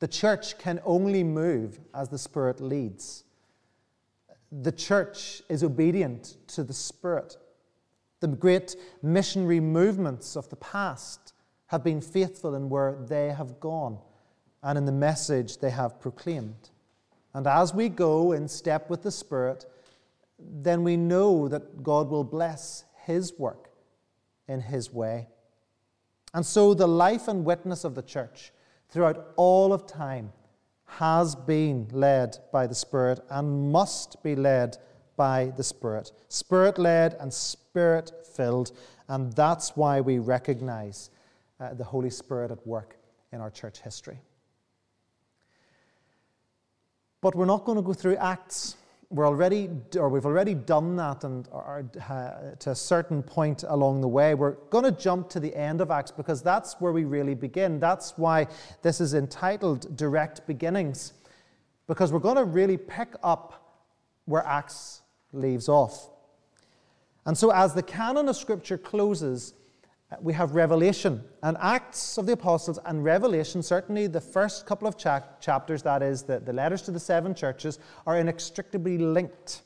The 0.00 0.08
church 0.08 0.58
can 0.58 0.80
only 0.84 1.24
move 1.24 1.80
as 1.94 2.08
the 2.08 2.18
Spirit 2.18 2.60
leads. 2.60 3.24
The 4.50 4.72
church 4.72 5.42
is 5.48 5.62
obedient 5.62 6.36
to 6.48 6.62
the 6.62 6.74
Spirit. 6.74 7.36
The 8.20 8.28
great 8.28 8.76
missionary 9.02 9.60
movements 9.60 10.36
of 10.36 10.48
the 10.48 10.56
past 10.56 11.32
have 11.66 11.82
been 11.82 12.00
faithful 12.00 12.54
in 12.54 12.68
where 12.68 12.96
they 13.08 13.30
have 13.30 13.60
gone 13.60 13.98
and 14.62 14.78
in 14.78 14.86
the 14.86 14.92
message 14.92 15.58
they 15.58 15.70
have 15.70 16.00
proclaimed. 16.00 16.70
And 17.34 17.46
as 17.46 17.74
we 17.74 17.88
go 17.88 18.32
in 18.32 18.48
step 18.48 18.88
with 18.88 19.02
the 19.02 19.10
Spirit, 19.10 19.66
then 20.38 20.84
we 20.84 20.96
know 20.96 21.48
that 21.48 21.82
God 21.82 22.08
will 22.08 22.24
bless 22.24 22.84
His 23.04 23.38
work 23.38 23.70
in 24.48 24.60
His 24.60 24.92
way. 24.92 25.28
And 26.32 26.44
so 26.44 26.74
the 26.74 26.88
life 26.88 27.28
and 27.28 27.44
witness 27.44 27.84
of 27.84 27.94
the 27.94 28.02
church 28.02 28.52
throughout 28.94 29.32
all 29.34 29.72
of 29.72 29.88
time 29.88 30.32
has 30.86 31.34
been 31.34 31.88
led 31.90 32.38
by 32.52 32.64
the 32.64 32.74
Spirit 32.76 33.18
and 33.28 33.72
must 33.72 34.22
be 34.22 34.36
led 34.36 34.78
by 35.16 35.52
the 35.56 35.64
Spirit. 35.64 36.12
Spirit 36.28 36.78
led 36.78 37.14
and 37.14 37.34
Spirit 37.34 38.12
filled. 38.36 38.70
And 39.08 39.32
that's 39.32 39.76
why 39.76 40.00
we 40.00 40.20
recognize 40.20 41.10
uh, 41.58 41.74
the 41.74 41.82
Holy 41.82 42.08
Spirit 42.08 42.52
at 42.52 42.64
work 42.64 42.96
in 43.32 43.40
our 43.40 43.50
church 43.50 43.80
history. 43.80 44.20
But 47.20 47.34
we're 47.34 47.46
not 47.46 47.64
going 47.64 47.76
to 47.76 47.82
go 47.82 47.94
through 47.94 48.16
Acts 48.16 48.76
we're 49.14 49.26
already, 49.28 49.70
or 49.96 50.08
we've 50.08 50.26
already 50.26 50.54
done 50.54 50.96
that 50.96 51.22
and 51.22 51.48
are, 51.52 51.84
uh, 52.10 52.56
to 52.56 52.70
a 52.70 52.74
certain 52.74 53.22
point 53.22 53.62
along 53.68 54.00
the 54.00 54.08
way. 54.08 54.34
We're 54.34 54.56
going 54.70 54.82
to 54.84 54.90
jump 54.90 55.30
to 55.30 55.40
the 55.40 55.54
end 55.54 55.80
of 55.80 55.92
Acts 55.92 56.10
because 56.10 56.42
that's 56.42 56.80
where 56.80 56.92
we 56.92 57.04
really 57.04 57.34
begin. 57.34 57.78
That's 57.78 58.18
why 58.18 58.48
this 58.82 59.00
is 59.00 59.14
entitled 59.14 59.96
Direct 59.96 60.44
Beginnings, 60.48 61.12
because 61.86 62.12
we're 62.12 62.18
going 62.18 62.36
to 62.36 62.44
really 62.44 62.76
pick 62.76 63.14
up 63.22 63.78
where 64.24 64.44
Acts 64.44 65.02
leaves 65.32 65.68
off. 65.68 66.10
And 67.24 67.38
so, 67.38 67.50
as 67.50 67.72
the 67.72 67.84
canon 67.84 68.28
of 68.28 68.36
Scripture 68.36 68.76
closes, 68.76 69.54
we 70.20 70.32
have 70.32 70.54
Revelation 70.54 71.22
and 71.42 71.56
Acts 71.60 72.18
of 72.18 72.26
the 72.26 72.32
Apostles 72.32 72.78
and 72.84 73.04
Revelation, 73.04 73.62
certainly 73.62 74.06
the 74.06 74.20
first 74.20 74.66
couple 74.66 74.88
of 74.88 74.96
cha- 74.96 75.22
chapters, 75.40 75.82
that 75.82 76.02
is, 76.02 76.22
the, 76.22 76.40
the 76.40 76.52
letters 76.52 76.82
to 76.82 76.90
the 76.90 77.00
seven 77.00 77.34
churches, 77.34 77.78
are 78.06 78.18
inextricably 78.18 78.98
linked. 78.98 79.62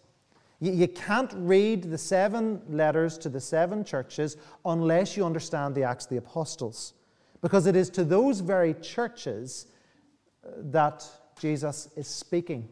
You, 0.60 0.72
you 0.72 0.88
can't 0.88 1.32
read 1.34 1.84
the 1.84 1.98
seven 1.98 2.60
letters 2.68 3.18
to 3.18 3.28
the 3.28 3.40
seven 3.40 3.84
churches 3.84 4.36
unless 4.64 5.16
you 5.16 5.24
understand 5.24 5.74
the 5.74 5.84
Acts 5.84 6.04
of 6.04 6.10
the 6.10 6.16
Apostles, 6.18 6.94
because 7.40 7.66
it 7.66 7.76
is 7.76 7.90
to 7.90 8.04
those 8.04 8.40
very 8.40 8.74
churches 8.74 9.66
uh, 10.44 10.50
that 10.56 11.04
Jesus 11.40 11.88
is 11.96 12.08
speaking. 12.08 12.68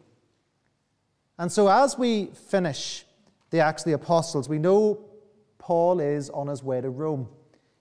And 1.39 1.51
so, 1.51 1.69
as 1.69 1.99
we 1.99 2.27
finish 2.27 3.05
the 3.51 3.61
Acts 3.61 3.83
of 3.83 3.87
the 3.87 3.95
Apostles, 3.95 4.49
we 4.49 4.59
know 4.59 5.01
Paul 5.59 6.01
is 6.01 6.31
on 6.31 6.47
his 6.47 6.63
way 6.63 6.81
to 6.81 6.91
Rome. 6.91 7.29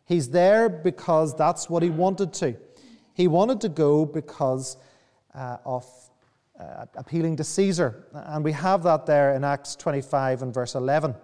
He's 0.06 0.30
there 0.30 0.70
because 0.70 1.36
that's 1.36 1.70
what 1.70 1.84
he 1.84 1.90
wanted 1.90 2.34
to. 2.36 2.56
He 3.14 3.28
wanted 3.28 3.62
to 3.62 3.70
go 3.70 4.06
because 4.06 4.78
uh, 5.34 5.58
of 5.66 5.86
uh, 6.60 6.86
appealing 6.96 7.36
to 7.38 7.44
Caesar. 7.44 8.08
And 8.14 8.44
we 8.44 8.52
have 8.52 8.84
that 8.84 9.06
there 9.06 9.34
in 9.34 9.44
Acts 9.44 9.76
25 9.76 10.42
and 10.42 10.54
verse 10.54 10.76
11. 10.76 11.16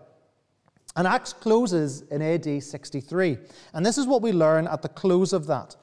And 0.96 1.08
Acts 1.08 1.32
closes 1.32 2.02
in 2.02 2.22
AD 2.22 2.64
63. 2.64 3.38
And 3.74 3.86
this 3.86 3.98
is 3.98 4.08
what 4.08 4.22
we 4.22 4.32
learn 4.32 4.68
at 4.68 4.82
the 4.82 4.90
close 4.90 5.32
of 5.32 5.48
that. 5.48 5.76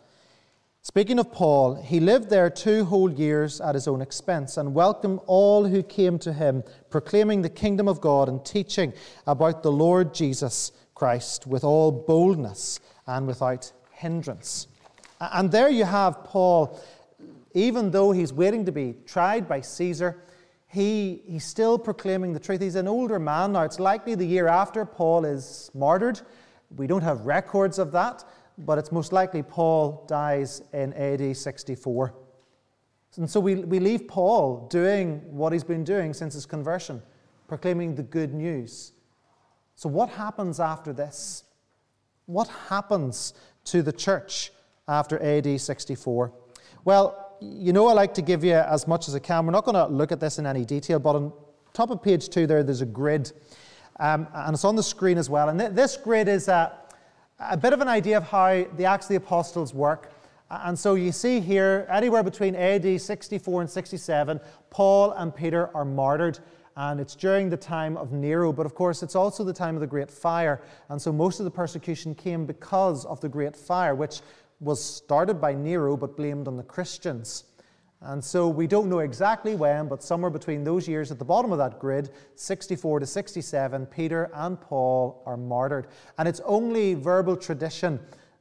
Speaking 0.83 1.19
of 1.19 1.33
Paul, 1.33 1.75
he 1.75 2.00
lived 2.00 2.31
there 2.31 2.49
two 2.49 2.85
whole 2.85 3.12
years 3.12 3.61
at 3.61 3.75
his 3.75 3.88
own 3.88 4.00
expense 4.00 4.57
and 4.57 4.75
welcomed 4.75 5.21
all 5.26 5.67
who 5.67 5.83
came 5.83 6.19
to 6.21 6.33
him, 6.33 6.62
proclaiming 6.88 7.43
the 7.43 7.50
kingdom 7.50 7.88
of 7.88 8.00
God 8.00 8.28
and 8.28 8.45
teaching 8.45 8.93
about 9.26 9.62
the 9.62 9.73
Lord 9.73 10.14
Jesus 10.14 10.73
Christ 10.99 11.47
with 11.47 11.62
all 11.62 11.93
boldness 11.93 12.81
and 13.07 13.26
without 13.26 13.73
hindrance. 13.93 14.67
And 15.21 15.50
there 15.50 15.71
you 15.71 15.85
have 15.85 16.25
Paul, 16.25 16.81
even 17.55 17.90
though 17.90 18.12
he's 18.12 18.33
waiting 18.33 18.64
to 18.67 18.73
be 18.73 18.97
tried 19.07 19.49
by 19.49 19.61
Caesar, 19.61 20.23
he, 20.67 21.23
he's 21.26 21.45
still 21.45 21.78
proclaiming 21.78 22.33
the 22.33 22.40
truth. 22.40 22.61
He's 22.61 22.75
an 22.75 22.88
older 22.88 23.19
man 23.19 23.52
now. 23.52 23.62
It's 23.62 23.78
likely 23.78 24.14
the 24.14 24.26
year 24.26 24.49
after 24.49 24.85
Paul 24.85 25.25
is 25.25 25.71
martyred. 25.73 26.21
We 26.76 26.87
don't 26.87 27.02
have 27.02 27.23
records 27.23 27.78
of 27.78 27.93
that, 27.93 28.25
but 28.59 28.76
it's 28.76 28.93
most 28.93 29.12
likely 29.12 29.43
Paul 29.43 30.05
dies 30.07 30.62
in 30.73 30.93
AD 30.93 31.37
64. 31.37 32.14
And 33.17 33.28
so 33.28 33.40
we, 33.40 33.55
we 33.55 33.81
leave 33.81 34.07
Paul 34.07 34.69
doing 34.69 35.21
what 35.35 35.52
he's 35.52 35.64
been 35.64 35.85
doing 35.85 36.12
since 36.12 36.35
his 36.35 36.45
conversion, 36.45 37.02
proclaiming 37.49 37.95
the 37.95 38.02
good 38.02 38.35
news. 38.35 38.93
So, 39.78 39.88
what 39.88 40.08
happens 40.08 40.58
after 40.58 40.92
this? 40.92 41.44
What 42.26 42.49
happens 42.68 43.32
to 43.66 43.80
the 43.80 43.92
church 43.92 44.50
after 44.88 45.23
AD 45.23 45.61
64? 45.61 46.32
Well, 46.85 47.37
you 47.40 47.73
know, 47.73 47.87
I 47.87 47.92
like 47.92 48.12
to 48.14 48.23
give 48.23 48.42
you 48.42 48.54
as 48.54 48.88
much 48.88 49.06
as 49.06 49.14
I 49.14 49.20
can. 49.20 49.47
We're 49.47 49.52
not 49.52 49.64
going 49.64 49.76
to 49.76 49.87
look 49.87 50.11
at 50.11 50.18
this 50.18 50.40
in 50.40 50.47
any 50.47 50.64
detail, 50.64 50.99
but 50.99 51.14
on 51.14 51.32
top 51.75 51.90
of 51.90 52.02
page 52.02 52.28
two 52.28 52.44
there, 52.44 52.64
there's 52.64 52.80
a 52.80 52.87
grid, 52.87 53.30
um, 54.00 54.26
and 54.35 54.52
it's 54.52 54.64
on 54.64 54.75
the 54.75 54.82
screen 54.82 55.16
as 55.16 55.30
well. 55.30 55.49
And 55.49 55.61
th- 55.61 55.70
this 55.70 55.97
grid 55.97 56.26
is 56.26 56.49
a, 56.49 56.76
a 57.38 57.56
bit 57.56 57.73
of 57.73 57.80
an 57.80 57.87
idea 57.87 58.16
of 58.16 58.25
how 58.25 58.64
the 58.76 58.85
Acts 58.85 59.06
of 59.06 59.11
the 59.11 59.16
Apostles 59.18 59.73
work. 59.73 60.11
And 60.50 60.76
so 60.76 60.97
you 60.97 61.12
see 61.12 61.38
here, 61.38 61.87
anywhere 61.88 62.25
between 62.25 62.56
AD 62.56 63.00
64 63.00 63.61
and 63.61 63.70
67, 63.70 64.40
Paul 64.70 65.12
and 65.12 65.32
Peter 65.32 65.70
are 65.73 65.85
martyred 65.85 66.40
and 66.78 67.00
it's 67.00 67.16
during 67.16 67.50
the 67.50 67.56
time 67.56 67.97
of 67.97 68.12
Nero, 68.12 68.52
but 68.52 68.64
of 68.64 68.75
course 68.75 69.02
it's 69.02 69.16
also 69.16 69.42
the 69.42 69.52
time 69.52 69.75
of 69.75 69.80
the 69.80 69.87
Great 69.87 70.11
Fire, 70.11 70.62
and 70.88 71.02
so 71.02 71.12
most 71.12 71.40
of 71.40 71.44
the 71.44 71.50
persecution 71.50 72.14
came 72.14 72.47
because 72.47 73.04
of 73.04 73.20
the 73.20 73.28
Great 73.28 73.56
Fire, 73.56 73.97
which 73.97 74.20
was 74.61 74.82
started 74.82 75.40
by 75.40 75.52
Nero 75.54 75.97
but 75.97 76.16
blamed 76.16 76.47
on 76.47 76.56
the 76.56 76.62
Christians. 76.62 77.44
And 78.00 78.23
so 78.25 78.49
we 78.49 78.68
don't 78.68 78.88
know 78.88 79.00
exactly 79.00 79.56
when, 79.56 79.88
but 79.88 80.04
somewhere 80.04 80.30
between 80.30 80.62
those 80.62 80.87
years 80.87 81.11
at 81.11 81.18
the 81.18 81.25
bottom 81.25 81.50
of 81.50 81.58
that 81.58 81.80
grid, 81.80 82.11
64 82.37 83.00
to 83.00 83.06
67, 83.06 83.87
Peter 83.87 84.30
and 84.35 84.61
Paul 84.61 85.20
are 85.26 85.37
martyred. 85.37 85.88
And 86.16 86.28
it's 86.28 86.40
only 86.44 86.94
verbal 86.94 87.37
tradition 87.37 87.99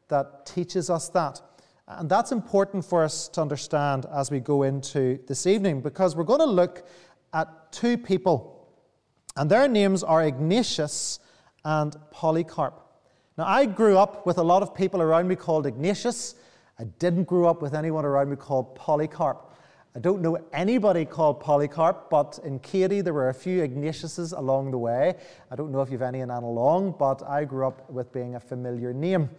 that 0.10 0.46
teaches 0.46 0.91
us 0.91 1.10
that. 1.10 1.41
And 1.88 2.08
that's 2.08 2.32
important 2.32 2.86
for 2.86 3.03
us 3.03 3.27
to 3.29 3.41
understand 3.41 4.06
as 4.13 4.29
we 4.29 4.39
go 4.39 4.62
into 4.62 5.17
this 5.25 5.48
evening, 5.48 5.82
because 5.82 6.15
we're 6.15 6.24
going 6.24 6.39
to 6.39 6.46
look 6.46 6.88
at 7.34 7.48
two 7.72 7.98
people 7.98 8.58
And 9.38 9.52
their 9.52 9.68
names 9.68 10.04
are 10.04 10.24
Ignatius 10.24 11.20
and 11.64 11.96
Polycarp. 12.12 12.82
Now, 13.38 13.46
I 13.46 13.66
grew 13.68 13.98
up 13.98 14.26
with 14.26 14.40
a 14.40 14.44
lot 14.44 14.64
of 14.64 14.74
people 14.74 15.00
around 15.00 15.28
me 15.28 15.36
called 15.36 15.68
Ignatius. 15.68 16.34
I 16.80 16.86
didn't 16.98 17.26
grow 17.26 17.48
up 17.48 17.62
with 17.62 17.76
anyone 17.76 18.04
around 18.04 18.32
me 18.32 18.36
called 18.36 18.74
Polycarp. 18.76 19.54
I 19.96 20.00
don't 20.00 20.22
know 20.22 20.38
anybody 20.54 21.06
called 21.06 21.40
Polycarp, 21.40 22.10
but 22.10 22.40
in 22.44 22.60
Katy 22.60 23.02
there 23.02 23.14
were 23.14 23.30
a 23.30 23.34
few 23.34 23.62
Ignatiuses 23.62 24.36
along 24.36 24.72
the 24.72 24.78
way. 24.78 25.16
I 25.52 25.56
don't 25.56 25.72
know 25.72 25.82
if 25.82 25.92
you've 25.92 26.02
any 26.02 26.22
in 26.22 26.30
Annalong, 26.30 26.98
but 26.98 27.22
I 27.28 27.46
grew 27.46 27.68
up 27.68 27.90
with 27.92 28.12
being 28.12 28.36
a 28.36 28.40
familiar 28.40 28.92
name. 28.94 29.30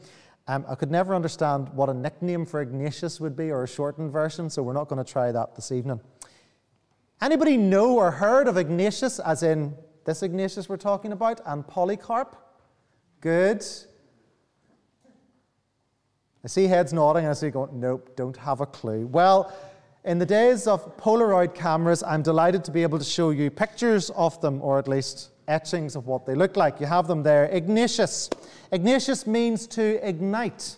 Um, 0.47 0.65
I 0.69 0.75
could 0.75 0.91
never 0.91 1.15
understand 1.15 1.69
what 1.71 1.89
a 1.89 1.95
nickname 1.95 2.47
for 2.47 2.61
Ignatius 2.61 3.21
would 3.21 3.37
be 3.37 3.51
or 3.51 3.65
a 3.65 3.69
shortened 3.69 4.13
version, 4.13 4.49
so 4.49 4.63
we're 4.63 4.73
not 4.73 4.89
going 4.89 5.05
to 5.05 5.13
try 5.13 5.31
that 5.31 5.55
this 5.55 5.71
evening. 5.73 6.01
Anybody 7.21 7.57
know 7.57 7.97
or 7.97 8.13
heard 8.13 8.47
of 8.47 8.57
Ignatius, 8.57 9.19
as 9.19 9.43
in 9.43 9.75
this 10.05 10.23
Ignatius 10.23 10.69
we're 10.69 10.77
talking 10.77 11.13
about, 11.13 11.41
and 11.47 11.67
Polycarp? 11.67 12.37
Good. 13.21 13.65
I 16.45 16.47
see 16.47 16.67
heads 16.69 16.93
nodding 16.93 17.25
and 17.25 17.31
I 17.31 17.35
see 17.35 17.51
going, 17.51 17.81
nope, 17.81 18.15
don't 18.17 18.37
have 18.37 18.61
a 18.61 18.67
clue. 18.67 19.07
Well, 19.07 19.53
in 20.05 20.21
the 20.21 20.27
days 20.27 20.69
of 20.69 20.97
Polaroid 20.97 21.55
cameras, 21.55 22.05
I'm 22.05 22.23
delighted 22.23 22.65
to 22.65 22.71
be 22.71 22.83
able 22.85 22.99
to 22.99 23.05
show 23.05 23.31
you 23.31 23.51
pictures 23.51 24.11
of 24.11 24.41
them, 24.41 24.63
or 24.63 24.79
at 24.79 24.87
least 24.87 25.31
etchings 25.49 25.97
of 25.97 26.07
what 26.07 26.25
they 26.25 26.37
look 26.37 26.57
like. 26.57 26.79
You 26.79 26.87
have 26.87 27.09
them 27.09 27.25
there. 27.25 27.47
Ignatius. 27.47 28.31
Ignatius 28.71 29.27
means 29.27 29.67
to 29.67 30.09
ignite. 30.09 30.77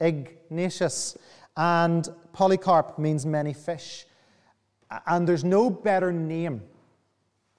Ignatius. 0.00 1.18
And 1.56 2.08
Polycarp 2.32 2.98
means 2.98 3.26
many 3.26 3.52
fish. 3.52 4.06
And 5.06 5.26
there's 5.26 5.44
no 5.44 5.70
better 5.70 6.12
name 6.12 6.62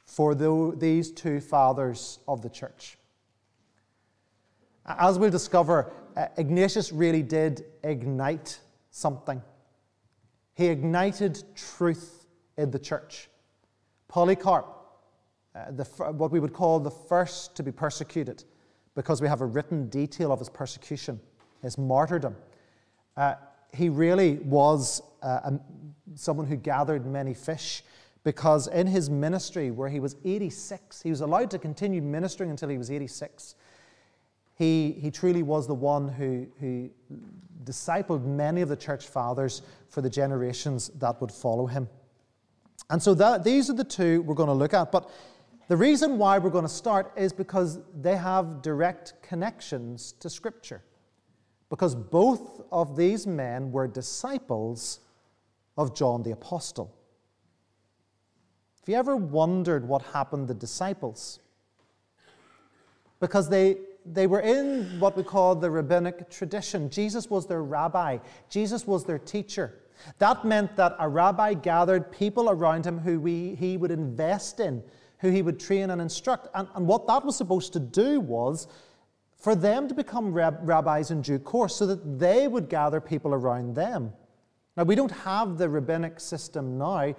for 0.05 0.35
the, 0.35 0.75
these 0.77 1.11
two 1.11 1.39
fathers 1.39 2.19
of 2.27 2.41
the 2.41 2.49
church. 2.49 2.97
As 4.85 5.17
we'll 5.17 5.29
discover, 5.29 5.93
Ignatius 6.37 6.91
really 6.91 7.23
did 7.23 7.63
ignite 7.83 8.59
something. 8.89 9.41
He 10.55 10.67
ignited 10.67 11.43
truth 11.55 12.25
in 12.57 12.71
the 12.71 12.79
church. 12.79 13.29
Polycarp, 14.09 14.65
uh, 15.55 15.71
the, 15.71 15.85
what 16.11 16.31
we 16.31 16.39
would 16.39 16.53
call 16.53 16.79
the 16.79 16.91
first 16.91 17.55
to 17.55 17.63
be 17.63 17.71
persecuted, 17.71 18.43
because 18.95 19.21
we 19.21 19.27
have 19.29 19.39
a 19.39 19.45
written 19.45 19.87
detail 19.87 20.33
of 20.33 20.39
his 20.39 20.49
persecution, 20.49 21.19
his 21.61 21.77
martyrdom. 21.77 22.35
Uh, 23.15 23.35
he 23.73 23.89
really 23.89 24.35
was 24.37 25.01
uh, 25.21 25.39
a, 25.43 25.59
someone 26.15 26.47
who 26.47 26.55
gathered 26.55 27.05
many 27.05 27.33
fish 27.33 27.83
because 28.23 28.67
in 28.67 28.85
his 28.85 29.09
ministry, 29.09 29.71
where 29.71 29.89
he 29.89 29.99
was 29.99 30.15
86, 30.23 31.01
he 31.01 31.09
was 31.09 31.21
allowed 31.21 31.49
to 31.51 31.59
continue 31.59 32.01
ministering 32.01 32.51
until 32.51 32.69
he 32.69 32.77
was 32.77 32.91
86. 32.91 33.55
He, 34.57 34.91
he 34.91 35.09
truly 35.09 35.41
was 35.41 35.67
the 35.67 35.73
one 35.73 36.07
who, 36.07 36.45
who 36.59 36.89
discipled 37.63 38.23
many 38.23 38.61
of 38.61 38.69
the 38.69 38.75
church 38.75 39.07
fathers 39.07 39.63
for 39.89 40.01
the 40.01 40.09
generations 40.09 40.89
that 40.99 41.19
would 41.19 41.31
follow 41.31 41.65
him. 41.65 41.89
And 42.91 43.01
so 43.01 43.13
that, 43.15 43.43
these 43.43 43.69
are 43.69 43.73
the 43.73 43.83
two 43.83 44.21
we're 44.21 44.35
going 44.35 44.47
to 44.47 44.53
look 44.53 44.73
at. 44.73 44.91
But 44.91 45.09
the 45.67 45.77
reason 45.77 46.17
why 46.17 46.37
we're 46.37 46.49
going 46.49 46.65
to 46.65 46.69
start 46.69 47.11
is 47.15 47.33
because 47.33 47.79
they 47.99 48.17
have 48.17 48.61
direct 48.61 49.13
connections 49.23 50.11
to 50.19 50.29
Scripture. 50.29 50.83
Because 51.71 51.95
both 51.95 52.61
of 52.69 52.97
these 52.97 53.25
men 53.25 53.71
were 53.71 53.87
disciples 53.87 54.99
of 55.77 55.95
John 55.95 56.21
the 56.21 56.31
Apostle. 56.31 56.93
Have 58.81 58.89
you 58.89 58.95
ever 58.95 59.15
wondered 59.15 59.87
what 59.87 60.01
happened 60.01 60.49
to 60.49 60.53
disciples? 60.53 61.39
Because 63.21 63.47
they, 63.47 63.77
they 64.05 64.27
were 64.27 64.41
in 64.41 64.99
what 64.99 65.15
we 65.15 65.23
call 65.23 65.55
the 65.55 65.71
rabbinic 65.71 66.29
tradition. 66.29 66.89
Jesus 66.89 67.29
was 67.29 67.47
their 67.47 67.63
rabbi, 67.63 68.17
Jesus 68.49 68.85
was 68.85 69.05
their 69.05 69.19
teacher. 69.19 69.79
That 70.17 70.43
meant 70.43 70.75
that 70.75 70.97
a 70.99 71.07
rabbi 71.07 71.53
gathered 71.53 72.11
people 72.11 72.49
around 72.49 72.85
him 72.85 72.99
who 72.99 73.17
we, 73.17 73.55
he 73.55 73.77
would 73.77 73.91
invest 73.91 74.59
in, 74.59 74.83
who 75.19 75.29
he 75.29 75.41
would 75.41 75.59
train 75.59 75.91
and 75.91 76.01
instruct. 76.01 76.49
And, 76.53 76.67
and 76.75 76.85
what 76.85 77.07
that 77.07 77.23
was 77.23 77.37
supposed 77.37 77.71
to 77.73 77.79
do 77.79 78.19
was 78.19 78.67
for 79.41 79.55
them 79.55 79.87
to 79.87 79.95
become 79.95 80.31
rab- 80.31 80.59
rabbis 80.61 81.09
in 81.09 81.21
due 81.21 81.39
course 81.39 81.75
so 81.75 81.87
that 81.87 82.19
they 82.19 82.47
would 82.47 82.69
gather 82.69 83.01
people 83.01 83.33
around 83.33 83.75
them. 83.75 84.13
Now, 84.77 84.83
we 84.83 84.95
don't 84.95 85.11
have 85.11 85.57
the 85.57 85.67
rabbinic 85.67 86.19
system 86.19 86.77
now, 86.77 87.15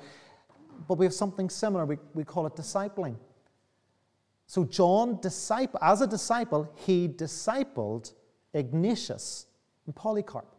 but 0.89 0.99
we 0.99 1.05
have 1.05 1.13
something 1.13 1.51
similar. 1.51 1.85
We, 1.85 1.99
we 2.15 2.25
call 2.25 2.47
it 2.47 2.55
discipling. 2.55 3.17
So 4.47 4.65
John, 4.65 5.19
disciple, 5.21 5.81
as 5.83 6.01
a 6.01 6.07
disciple, 6.07 6.73
he 6.77 7.09
discipled 7.09 8.13
Ignatius 8.55 9.47
and 9.87 9.95
Polycarp. 9.95 10.55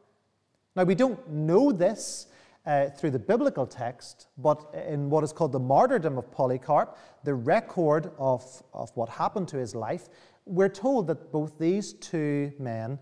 Now 0.75 0.83
we 0.83 0.95
don't 0.95 1.29
know 1.29 1.71
this 1.71 2.27
uh, 2.65 2.89
through 2.89 3.11
the 3.11 3.19
biblical 3.19 3.67
text, 3.67 4.27
but 4.37 4.73
in 4.87 5.09
what 5.09 5.23
is 5.23 5.31
called 5.31 5.51
the 5.51 5.59
martyrdom 5.59 6.17
of 6.17 6.31
Polycarp, 6.31 6.97
the 7.23 7.35
record 7.35 8.11
of, 8.17 8.63
of 8.73 8.89
what 8.95 9.09
happened 9.09 9.47
to 9.49 9.57
his 9.57 9.75
life, 9.75 10.09
we're 10.45 10.69
told 10.69 11.07
that 11.07 11.31
both 11.31 11.57
these 11.57 11.93
two 11.93 12.51
men 12.59 12.99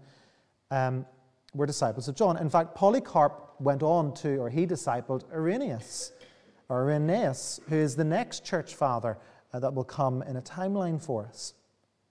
um, 0.70 1.06
were 1.54 1.66
disciples 1.66 2.08
of 2.08 2.16
John. 2.16 2.38
In 2.38 2.50
fact, 2.50 2.76
Polycarp 2.76 3.56
went 3.60 3.84
on 3.84 4.14
to, 4.16 4.38
or 4.38 4.50
he 4.50 4.66
discipled 4.66 5.24
Irenaeus, 5.34 6.12
or 6.70 6.90
Irenaeus, 6.90 7.60
who 7.70 7.76
is 7.76 7.96
the 7.96 8.04
next 8.04 8.46
church 8.46 8.76
father 8.76 9.18
uh, 9.54 9.60
that 9.60 9.74
will 9.74 9.84
come 9.84 10.22
in 10.24 10.38
a 10.38 10.42
timeline 10.42 11.02
for 11.02 11.26
us. 11.26 11.54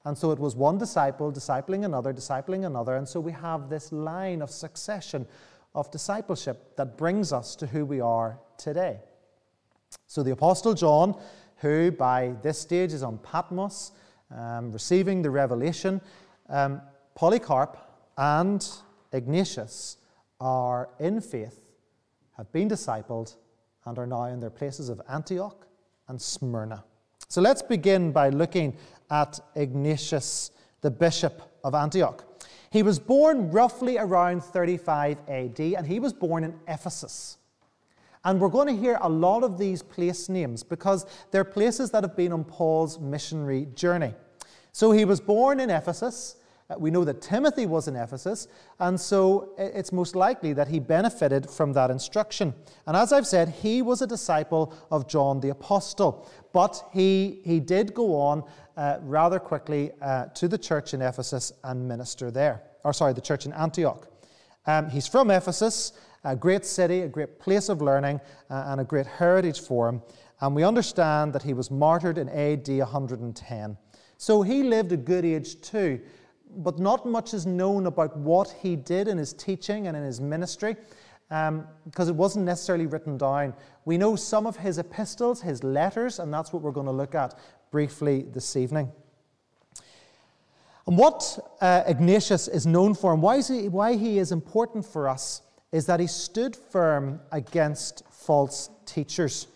And 0.04 0.16
so 0.16 0.30
it 0.30 0.38
was 0.38 0.56
one 0.56 0.78
disciple 0.78 1.32
discipling 1.32 1.84
another, 1.84 2.12
discipling 2.12 2.66
another, 2.66 2.96
and 2.96 3.08
so 3.08 3.20
we 3.20 3.32
have 3.32 3.68
this 3.68 3.92
line 3.92 4.42
of 4.42 4.50
succession 4.50 5.26
of 5.74 5.90
discipleship 5.90 6.76
that 6.76 6.96
brings 6.96 7.32
us 7.32 7.54
to 7.56 7.66
who 7.66 7.84
we 7.84 8.00
are 8.00 8.38
today. 8.56 9.00
So 10.06 10.22
the 10.22 10.32
Apostle 10.32 10.74
John, 10.74 11.18
who 11.58 11.92
by 11.92 12.34
this 12.42 12.58
stage 12.58 12.92
is 12.92 13.02
on 13.02 13.18
Patmos, 13.18 13.92
um, 14.36 14.72
receiving 14.72 15.22
the 15.22 15.30
revelation, 15.30 16.00
um, 16.48 16.80
Polycarp 17.14 17.76
and 18.16 18.66
Ignatius 19.12 19.96
are 20.40 20.88
in 20.98 21.20
faith, 21.20 21.60
have 22.36 22.50
been 22.52 22.68
discipled, 22.68 23.36
and 23.84 23.98
are 23.98 24.06
now 24.06 24.24
in 24.24 24.40
their 24.40 24.50
places 24.50 24.88
of 24.88 25.00
Antioch 25.08 25.66
and 26.08 26.20
Smyrna. 26.20 26.84
So 27.28 27.40
let's 27.40 27.62
begin 27.62 28.12
by 28.12 28.30
looking 28.30 28.76
at 29.10 29.40
Ignatius, 29.54 30.50
the 30.80 30.90
bishop 30.90 31.42
of 31.62 31.74
Antioch. 31.74 32.24
He 32.70 32.82
was 32.82 32.98
born 32.98 33.50
roughly 33.50 33.98
around 33.98 34.44
35 34.44 35.18
AD, 35.28 35.60
and 35.60 35.86
he 35.86 35.98
was 35.98 36.12
born 36.12 36.44
in 36.44 36.54
Ephesus. 36.68 37.36
And 38.24 38.40
we're 38.40 38.48
going 38.48 38.68
to 38.68 38.76
hear 38.76 38.98
a 39.00 39.08
lot 39.08 39.42
of 39.42 39.58
these 39.58 39.82
place 39.82 40.28
names 40.28 40.62
because 40.62 41.06
they're 41.30 41.44
places 41.44 41.90
that 41.92 42.04
have 42.04 42.16
been 42.16 42.32
on 42.32 42.44
Paul's 42.44 42.98
missionary 42.98 43.66
journey. 43.74 44.14
So 44.72 44.92
he 44.92 45.04
was 45.04 45.20
born 45.20 45.58
in 45.58 45.70
Ephesus. 45.70 46.36
Uh, 46.68 46.74
we 46.78 46.90
know 46.90 47.04
that 47.04 47.20
Timothy 47.20 47.66
was 47.66 47.88
in 47.88 47.96
Ephesus, 47.96 48.46
and 48.78 49.00
so 49.00 49.52
it's 49.58 49.92
most 49.92 50.14
likely 50.14 50.52
that 50.52 50.68
he 50.68 50.78
benefited 50.78 51.50
from 51.50 51.72
that 51.72 51.90
instruction. 51.90 52.54
And 52.86 52.96
as 52.96 53.12
I've 53.12 53.26
said, 53.26 53.48
he 53.48 53.82
was 53.82 54.02
a 54.02 54.06
disciple 54.06 54.72
of 54.90 55.08
John 55.08 55.40
the 55.40 55.48
Apostle, 55.48 56.28
but 56.52 56.80
he, 56.92 57.40
he 57.44 57.58
did 57.58 57.92
go 57.92 58.14
on 58.20 58.44
uh, 58.76 58.98
rather 59.02 59.40
quickly 59.40 59.90
uh, 60.00 60.26
to 60.26 60.46
the 60.46 60.58
church 60.58 60.94
in 60.94 61.02
Ephesus 61.02 61.52
and 61.64 61.88
minister 61.88 62.30
there. 62.30 62.62
Or, 62.84 62.92
sorry, 62.92 63.14
the 63.14 63.20
church 63.20 63.46
in 63.46 63.52
Antioch. 63.52 64.06
Um, 64.66 64.88
he's 64.90 65.08
from 65.08 65.30
Ephesus, 65.30 65.92
a 66.24 66.36
great 66.36 66.64
city, 66.64 67.00
a 67.00 67.08
great 67.08 67.38
place 67.38 67.68
of 67.68 67.80
learning, 67.80 68.20
uh, 68.50 68.64
and 68.68 68.80
a 68.80 68.84
great 68.84 69.06
heritage 69.06 69.60
for 69.60 69.88
him. 69.88 70.02
And 70.40 70.54
we 70.54 70.64
understand 70.64 71.32
that 71.32 71.42
he 71.42 71.54
was 71.54 71.70
martyred 71.70 72.18
in 72.18 72.28
AD 72.28 72.68
110. 72.68 73.76
So 74.16 74.42
he 74.42 74.62
lived 74.62 74.92
a 74.92 74.96
good 74.96 75.24
age 75.24 75.60
too 75.60 76.00
but 76.56 76.78
not 76.78 77.06
much 77.06 77.34
is 77.34 77.46
known 77.46 77.86
about 77.86 78.16
what 78.16 78.54
he 78.60 78.76
did 78.76 79.08
in 79.08 79.18
his 79.18 79.32
teaching 79.32 79.86
and 79.86 79.96
in 79.96 80.02
his 80.02 80.20
ministry 80.20 80.76
um, 81.30 81.66
because 81.84 82.08
it 82.08 82.14
wasn't 82.14 82.44
necessarily 82.44 82.86
written 82.86 83.16
down. 83.16 83.54
We 83.84 83.96
know 83.96 84.16
some 84.16 84.46
of 84.46 84.56
his 84.56 84.78
epistles, 84.78 85.40
his 85.40 85.62
letters, 85.62 86.18
and 86.18 86.32
that's 86.32 86.52
what 86.52 86.62
we're 86.62 86.72
going 86.72 86.86
to 86.86 86.92
look 86.92 87.14
at 87.14 87.38
briefly 87.70 88.22
this 88.22 88.56
evening. 88.56 88.90
And 90.86 90.98
what 90.98 91.38
uh, 91.60 91.84
Ignatius 91.86 92.48
is 92.48 92.66
known 92.66 92.94
for 92.94 93.12
and 93.12 93.22
why, 93.22 93.42
he, 93.42 93.68
why 93.68 93.96
he 93.96 94.18
is 94.18 94.32
important 94.32 94.84
for 94.84 95.08
us 95.08 95.42
is 95.72 95.86
that 95.86 96.00
he 96.00 96.06
stood 96.06 96.56
firm 96.56 97.20
against 97.30 98.02
false 98.10 98.70
teachers. 98.86 99.46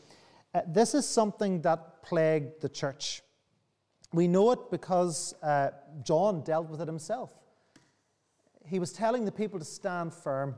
Uh, 0.55 0.61
this 0.69 0.95
is 0.95 1.07
something 1.07 1.61
that 1.63 2.03
plagued 2.03 2.61
the 2.61 2.69
church. 2.69 3.23
We 4.13 4.29
know 4.29 4.53
it 4.53 4.71
because 4.71 5.35
uh, 5.43 5.71
John 6.05 6.43
dealt 6.43 6.69
with 6.69 6.81
it 6.81 6.87
himself. 6.87 7.33
He 8.67 8.79
was 8.79 8.93
telling 8.93 9.25
the 9.25 9.33
people 9.33 9.59
to 9.59 9.65
stand 9.65 10.15
firm. 10.15 10.55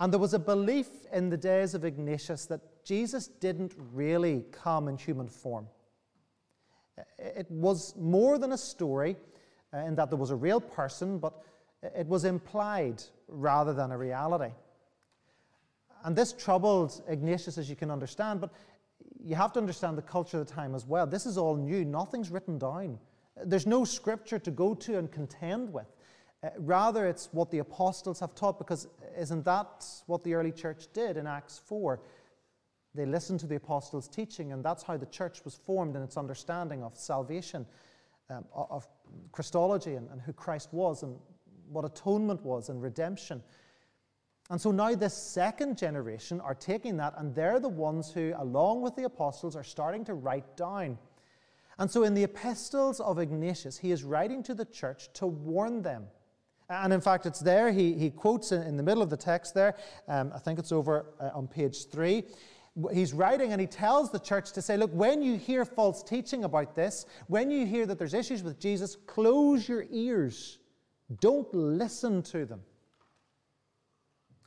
And 0.00 0.12
there 0.12 0.18
was 0.18 0.34
a 0.34 0.38
belief 0.38 0.88
in 1.12 1.28
the 1.28 1.36
days 1.36 1.74
of 1.74 1.84
Ignatius 1.84 2.46
that 2.46 2.60
Jesus 2.84 3.28
didn't 3.28 3.74
really 3.92 4.44
come 4.50 4.88
in 4.88 4.96
human 4.96 5.28
form. 5.28 5.68
It 7.18 7.46
was 7.50 7.94
more 7.96 8.38
than 8.38 8.52
a 8.52 8.58
story 8.58 9.16
uh, 9.72 9.78
in 9.78 9.94
that 9.94 10.10
there 10.10 10.18
was 10.18 10.30
a 10.30 10.36
real 10.36 10.60
person, 10.60 11.18
but 11.18 11.34
it 11.82 12.06
was 12.06 12.24
implied 12.24 13.02
rather 13.28 13.72
than 13.72 13.92
a 13.92 13.96
reality. 13.96 14.52
And 16.04 16.16
this 16.16 16.32
troubled 16.32 17.02
Ignatius, 17.08 17.58
as 17.58 17.68
you 17.68 17.76
can 17.76 17.90
understand, 17.90 18.40
but 18.40 18.50
you 19.22 19.34
have 19.34 19.52
to 19.52 19.60
understand 19.60 19.98
the 19.98 20.02
culture 20.02 20.40
of 20.40 20.46
the 20.46 20.52
time 20.52 20.74
as 20.74 20.86
well. 20.86 21.06
This 21.06 21.26
is 21.26 21.36
all 21.36 21.56
new, 21.56 21.84
nothing's 21.84 22.30
written 22.30 22.58
down. 22.58 22.98
There's 23.44 23.66
no 23.66 23.84
scripture 23.84 24.38
to 24.38 24.50
go 24.50 24.74
to 24.74 24.98
and 24.98 25.10
contend 25.10 25.72
with. 25.72 25.86
Uh, 26.42 26.48
rather, 26.58 27.06
it's 27.06 27.28
what 27.32 27.50
the 27.50 27.58
apostles 27.58 28.20
have 28.20 28.34
taught, 28.34 28.58
because 28.58 28.88
isn't 29.18 29.44
that 29.44 29.84
what 30.06 30.24
the 30.24 30.34
early 30.34 30.52
church 30.52 30.88
did 30.92 31.16
in 31.16 31.26
Acts 31.26 31.60
4? 31.66 32.00
They 32.94 33.06
listened 33.06 33.40
to 33.40 33.46
the 33.46 33.56
apostles' 33.56 34.08
teaching, 34.08 34.52
and 34.52 34.64
that's 34.64 34.82
how 34.82 34.96
the 34.96 35.06
church 35.06 35.44
was 35.44 35.54
formed 35.54 35.96
in 35.96 36.02
its 36.02 36.16
understanding 36.16 36.82
of 36.82 36.96
salvation, 36.96 37.66
um, 38.30 38.44
of 38.54 38.88
Christology, 39.32 39.94
and, 39.94 40.08
and 40.10 40.20
who 40.20 40.32
Christ 40.32 40.72
was, 40.72 41.02
and 41.02 41.16
what 41.68 41.84
atonement 41.84 42.42
was, 42.42 42.68
and 42.68 42.82
redemption. 42.82 43.42
And 44.50 44.60
so 44.60 44.72
now 44.72 44.96
this 44.96 45.14
second 45.14 45.78
generation 45.78 46.40
are 46.40 46.56
taking 46.56 46.96
that, 46.96 47.14
and 47.16 47.32
they're 47.32 47.60
the 47.60 47.68
ones 47.68 48.10
who, 48.10 48.34
along 48.36 48.82
with 48.82 48.96
the 48.96 49.04
apostles, 49.04 49.54
are 49.54 49.62
starting 49.62 50.04
to 50.06 50.14
write 50.14 50.56
down. 50.56 50.98
And 51.78 51.88
so 51.88 52.02
in 52.02 52.14
the 52.14 52.24
epistles 52.24 52.98
of 52.98 53.20
Ignatius, 53.20 53.78
he 53.78 53.92
is 53.92 54.02
writing 54.02 54.42
to 54.42 54.54
the 54.54 54.64
church 54.64 55.08
to 55.14 55.26
warn 55.26 55.82
them. 55.82 56.08
And 56.68 56.92
in 56.92 57.00
fact, 57.00 57.26
it's 57.26 57.40
there, 57.40 57.70
he, 57.70 57.94
he 57.94 58.10
quotes 58.10 58.50
in, 58.50 58.62
in 58.62 58.76
the 58.76 58.82
middle 58.82 59.02
of 59.02 59.08
the 59.08 59.16
text 59.16 59.54
there, 59.54 59.76
um, 60.08 60.32
I 60.34 60.38
think 60.38 60.58
it's 60.58 60.72
over 60.72 61.06
uh, 61.20 61.30
on 61.32 61.46
page 61.46 61.86
three. 61.86 62.24
He's 62.92 63.12
writing 63.12 63.52
and 63.52 63.60
he 63.60 63.66
tells 63.66 64.10
the 64.10 64.18
church 64.18 64.52
to 64.52 64.62
say, 64.62 64.76
Look, 64.76 64.92
when 64.92 65.22
you 65.22 65.36
hear 65.36 65.64
false 65.64 66.02
teaching 66.02 66.44
about 66.44 66.74
this, 66.74 67.06
when 67.26 67.50
you 67.50 67.66
hear 67.66 67.86
that 67.86 67.98
there's 67.98 68.14
issues 68.14 68.42
with 68.42 68.60
Jesus, 68.60 68.96
close 69.06 69.68
your 69.68 69.86
ears. 69.90 70.58
Don't 71.20 71.52
listen 71.52 72.22
to 72.24 72.46
them. 72.46 72.60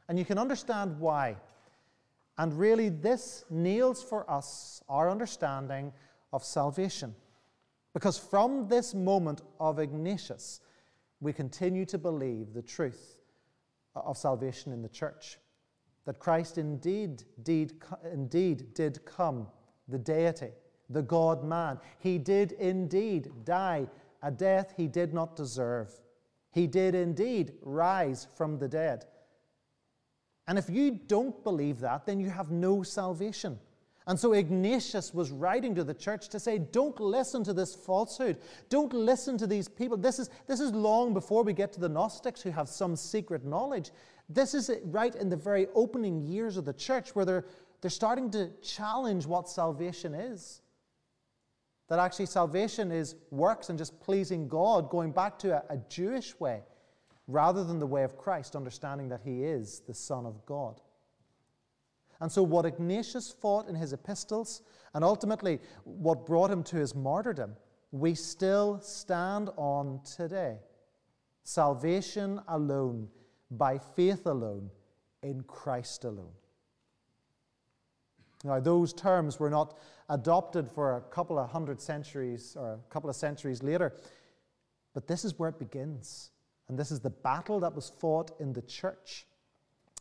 And 0.08 0.20
you 0.20 0.26
can 0.26 0.38
understand 0.38 1.00
why. 1.00 1.38
And 2.38 2.54
really, 2.58 2.90
this 2.90 3.46
nails 3.50 4.04
for 4.04 4.30
us 4.30 4.82
our 4.90 5.10
understanding 5.10 5.94
of 6.32 6.44
salvation. 6.44 7.16
Because 7.94 8.18
from 8.18 8.68
this 8.68 8.94
moment 8.94 9.42
of 9.60 9.80
Ignatius, 9.80 10.62
we 11.22 11.32
continue 11.32 11.86
to 11.86 11.98
believe 11.98 12.54
the 12.54 12.62
truth 12.62 13.20
of 13.96 14.18
salvation 14.18 14.72
in 14.72 14.82
the 14.82 14.90
church. 14.90 15.38
That 16.06 16.20
Christ 16.20 16.58
indeed, 16.58 17.24
indeed, 17.38 17.74
indeed 18.12 18.74
did 18.74 19.06
come, 19.06 19.48
the 19.88 20.00
deity, 20.00 20.52
the 20.90 21.02
God 21.02 21.44
man. 21.44 21.80
He 22.00 22.18
did 22.18 22.54
indeed 22.54 23.32
die 23.46 23.88
a 24.22 24.32
death 24.32 24.74
he 24.76 24.88
did 24.88 25.14
not 25.14 25.36
deserve. 25.36 25.92
He 26.52 26.66
did 26.66 26.96
indeed 26.96 27.54
rise 27.62 28.28
from 28.36 28.58
the 28.58 28.68
dead. 28.68 29.06
And 30.48 30.58
if 30.58 30.70
you 30.70 30.92
don't 30.92 31.44
believe 31.44 31.80
that, 31.80 32.06
then 32.06 32.20
you 32.20 32.30
have 32.30 32.52
no 32.52 32.84
salvation. 32.84 33.60
And 34.06 34.20
so 34.20 34.34
Ignatius 34.34 35.14
was 35.14 35.32
writing 35.32 35.74
to 35.76 35.84
the 35.84 35.94
church 35.94 36.28
to 36.30 36.40
say, 36.40 36.58
don't 36.58 37.00
listen 37.00 37.44
to 37.46 37.54
this 37.54 37.74
falsehood. 37.74 38.38
Don't 38.68 38.92
listen 38.92 39.38
to 39.38 39.48
these 39.48 39.70
people. 39.70 39.96
This 39.96 40.20
is, 40.20 40.30
this 40.46 40.60
is 40.60 40.74
long 40.74 41.14
before 41.14 41.44
we 41.44 41.54
get 41.54 41.72
to 41.74 41.80
the 41.80 41.88
Gnostics 41.88 42.42
who 42.42 42.52
have 42.52 42.68
some 42.68 42.98
secret 42.98 43.46
knowledge. 43.46 43.92
This 44.28 44.54
is 44.54 44.70
right 44.86 45.16
in 45.16 45.30
the 45.30 45.38
very 45.38 45.68
opening 45.74 46.22
years 46.22 46.58
of 46.58 46.66
the 46.66 46.74
church 46.74 47.16
where 47.16 47.24
they're, 47.24 47.46
they're 47.80 47.90
starting 47.90 48.30
to 48.32 48.50
challenge 48.62 49.26
what 49.26 49.48
salvation 49.48 50.14
is. 50.14 50.60
That 51.88 52.00
actually 52.00 52.26
salvation 52.26 52.92
is 52.92 53.16
works 53.32 53.70
and 53.70 53.78
just 53.78 53.98
pleasing 54.02 54.50
God, 54.50 54.90
going 54.90 55.12
back 55.12 55.40
to 55.40 55.58
a, 55.58 55.76
a 55.76 55.78
Jewish 55.88 56.38
way 56.40 56.64
rather 57.28 57.64
than 57.64 57.80
the 57.80 57.88
way 57.88 58.04
of 58.04 58.18
Christ, 58.18 58.56
understanding 58.56 59.10
that 59.10 59.22
he 59.24 59.44
is 59.44 59.82
the 59.88 59.94
Son 59.94 60.26
of 60.26 60.46
God. 60.46 60.82
And 62.20 62.32
so, 62.32 62.44
what 62.44 62.66
Ignatius 62.66 63.32
fought 63.32 63.68
in 63.68 63.76
his 63.76 63.94
epistles, 63.94 64.62
and 64.94 65.04
ultimately 65.04 65.60
what 65.84 66.26
brought 66.26 66.52
him 66.52 66.64
to 66.64 66.78
his 66.78 66.96
martyrdom, 66.96 67.56
we 67.92 68.16
still 68.16 68.80
stand 68.82 69.50
on 69.58 70.00
today. 70.04 70.58
Salvation 71.44 72.40
alone, 72.48 73.10
by 73.52 73.78
faith 73.78 74.26
alone, 74.26 74.70
in 75.22 75.44
Christ 75.44 76.04
alone. 76.04 76.34
Now, 78.44 78.60
those 78.60 78.94
terms 78.94 79.40
were 79.40 79.50
not 79.50 79.78
adopted 80.10 80.70
for 80.70 80.98
a 80.98 81.02
couple 81.02 81.40
of 81.40 81.50
hundred 81.50 81.80
centuries 81.80 82.56
or 82.60 82.74
a 82.74 82.80
couple 82.90 83.10
of 83.10 83.16
centuries 83.16 83.64
later, 83.64 83.94
but 84.94 85.08
this 85.08 85.24
is 85.24 85.40
where 85.40 85.50
it 85.50 85.60
begins. 85.60 86.32
And 86.74 86.80
this 86.80 86.90
is 86.90 87.02
the 87.02 87.12
battle 87.12 87.60
that 87.60 87.76
was 87.76 87.92
fought 88.00 88.32
in 88.40 88.52
the 88.52 88.64
church 88.64 89.28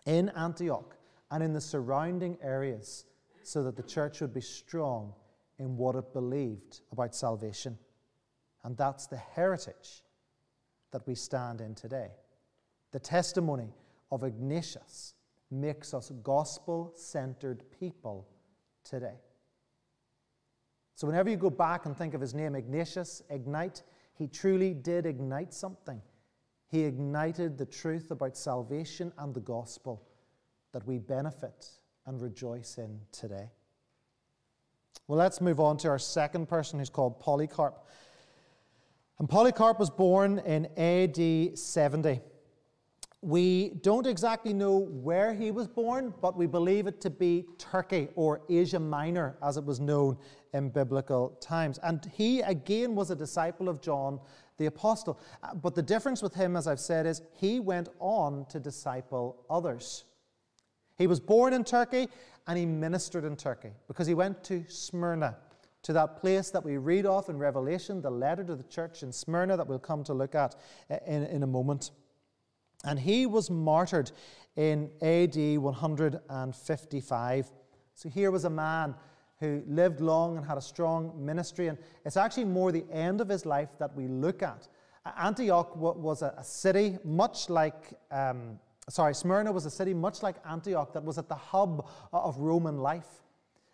in 0.06 0.30
Antioch 0.30 0.96
and 1.30 1.42
in 1.42 1.52
the 1.52 1.60
surrounding 1.60 2.38
areas 2.40 3.04
so 3.42 3.62
that 3.64 3.76
the 3.76 3.82
church 3.82 4.22
would 4.22 4.32
be 4.32 4.40
strong 4.40 5.12
in 5.58 5.76
what 5.76 5.96
it 5.96 6.14
believed 6.14 6.80
about 6.90 7.14
salvation. 7.14 7.76
And 8.64 8.74
that's 8.74 9.06
the 9.06 9.18
heritage 9.18 10.02
that 10.92 11.06
we 11.06 11.14
stand 11.14 11.60
in 11.60 11.74
today. 11.74 12.08
The 12.92 13.00
testimony 13.00 13.74
of 14.10 14.24
Ignatius 14.24 15.12
makes 15.50 15.92
us 15.92 16.10
gospel 16.22 16.94
centered 16.96 17.64
people 17.80 18.26
today. 18.82 19.20
So, 20.94 21.06
whenever 21.06 21.28
you 21.28 21.36
go 21.36 21.50
back 21.50 21.84
and 21.84 21.94
think 21.94 22.14
of 22.14 22.22
his 22.22 22.32
name, 22.32 22.54
Ignatius, 22.54 23.22
ignite, 23.28 23.82
he 24.14 24.26
truly 24.26 24.72
did 24.72 25.04
ignite 25.04 25.52
something. 25.52 26.00
He 26.72 26.84
ignited 26.84 27.58
the 27.58 27.66
truth 27.66 28.10
about 28.10 28.34
salvation 28.34 29.12
and 29.18 29.34
the 29.34 29.40
gospel 29.40 30.08
that 30.72 30.86
we 30.86 30.96
benefit 30.96 31.68
and 32.06 32.18
rejoice 32.18 32.78
in 32.78 32.98
today. 33.12 33.50
Well, 35.06 35.18
let's 35.18 35.42
move 35.42 35.60
on 35.60 35.76
to 35.78 35.88
our 35.88 35.98
second 35.98 36.48
person 36.48 36.78
who's 36.78 36.88
called 36.88 37.20
Polycarp. 37.20 37.84
And 39.18 39.28
Polycarp 39.28 39.78
was 39.78 39.90
born 39.90 40.38
in 40.38 40.66
AD 40.78 41.58
70. 41.58 42.22
We 43.20 43.74
don't 43.82 44.06
exactly 44.06 44.54
know 44.54 44.78
where 44.78 45.34
he 45.34 45.50
was 45.50 45.68
born, 45.68 46.14
but 46.22 46.38
we 46.38 46.46
believe 46.46 46.86
it 46.86 47.02
to 47.02 47.10
be 47.10 47.44
Turkey 47.58 48.08
or 48.16 48.40
Asia 48.48 48.80
Minor, 48.80 49.36
as 49.42 49.58
it 49.58 49.64
was 49.64 49.78
known 49.78 50.16
in 50.54 50.70
biblical 50.70 51.36
times. 51.40 51.78
And 51.82 52.10
he, 52.14 52.40
again, 52.40 52.94
was 52.94 53.10
a 53.10 53.14
disciple 53.14 53.68
of 53.68 53.82
John 53.82 54.20
the 54.58 54.66
apostle. 54.66 55.18
Uh, 55.42 55.54
but 55.54 55.74
the 55.74 55.82
difference 55.82 56.22
with 56.22 56.34
him, 56.34 56.56
as 56.56 56.66
I've 56.66 56.80
said, 56.80 57.06
is 57.06 57.22
he 57.34 57.60
went 57.60 57.88
on 57.98 58.46
to 58.50 58.60
disciple 58.60 59.44
others. 59.48 60.04
He 60.98 61.06
was 61.06 61.20
born 61.20 61.52
in 61.52 61.64
Turkey 61.64 62.08
and 62.46 62.58
he 62.58 62.66
ministered 62.66 63.24
in 63.24 63.36
Turkey 63.36 63.70
because 63.88 64.06
he 64.06 64.14
went 64.14 64.44
to 64.44 64.64
Smyrna, 64.68 65.36
to 65.82 65.92
that 65.92 66.20
place 66.20 66.50
that 66.50 66.64
we 66.64 66.76
read 66.76 67.06
of 67.06 67.28
in 67.28 67.38
Revelation, 67.38 68.00
the 68.02 68.10
letter 68.10 68.44
to 68.44 68.54
the 68.54 68.62
church 68.64 69.02
in 69.02 69.12
Smyrna 69.12 69.56
that 69.56 69.66
we'll 69.66 69.78
come 69.78 70.04
to 70.04 70.14
look 70.14 70.34
at 70.34 70.54
uh, 70.90 70.96
in, 71.06 71.24
in 71.24 71.42
a 71.42 71.46
moment. 71.46 71.90
And 72.84 72.98
he 72.98 73.26
was 73.26 73.50
martyred 73.50 74.10
in 74.56 74.90
AD 75.00 75.36
155. 75.58 77.52
So 77.94 78.08
here 78.08 78.30
was 78.30 78.44
a 78.44 78.50
man 78.50 78.94
who 79.42 79.60
lived 79.66 80.00
long 80.00 80.36
and 80.36 80.46
had 80.46 80.56
a 80.56 80.60
strong 80.60 81.12
ministry. 81.18 81.66
And 81.66 81.76
it's 82.04 82.16
actually 82.16 82.44
more 82.44 82.70
the 82.70 82.84
end 82.92 83.20
of 83.20 83.28
his 83.28 83.44
life 83.44 83.70
that 83.80 83.92
we 83.96 84.06
look 84.06 84.40
at. 84.40 84.68
Antioch 85.18 85.74
was 85.76 86.22
a 86.22 86.44
city 86.44 86.96
much 87.04 87.50
like, 87.50 87.92
um, 88.12 88.60
sorry, 88.88 89.16
Smyrna 89.16 89.50
was 89.50 89.66
a 89.66 89.70
city 89.70 89.94
much 89.94 90.22
like 90.22 90.36
Antioch 90.48 90.92
that 90.92 91.02
was 91.02 91.18
at 91.18 91.28
the 91.28 91.34
hub 91.34 91.88
of 92.12 92.38
Roman 92.38 92.78
life. 92.78 93.08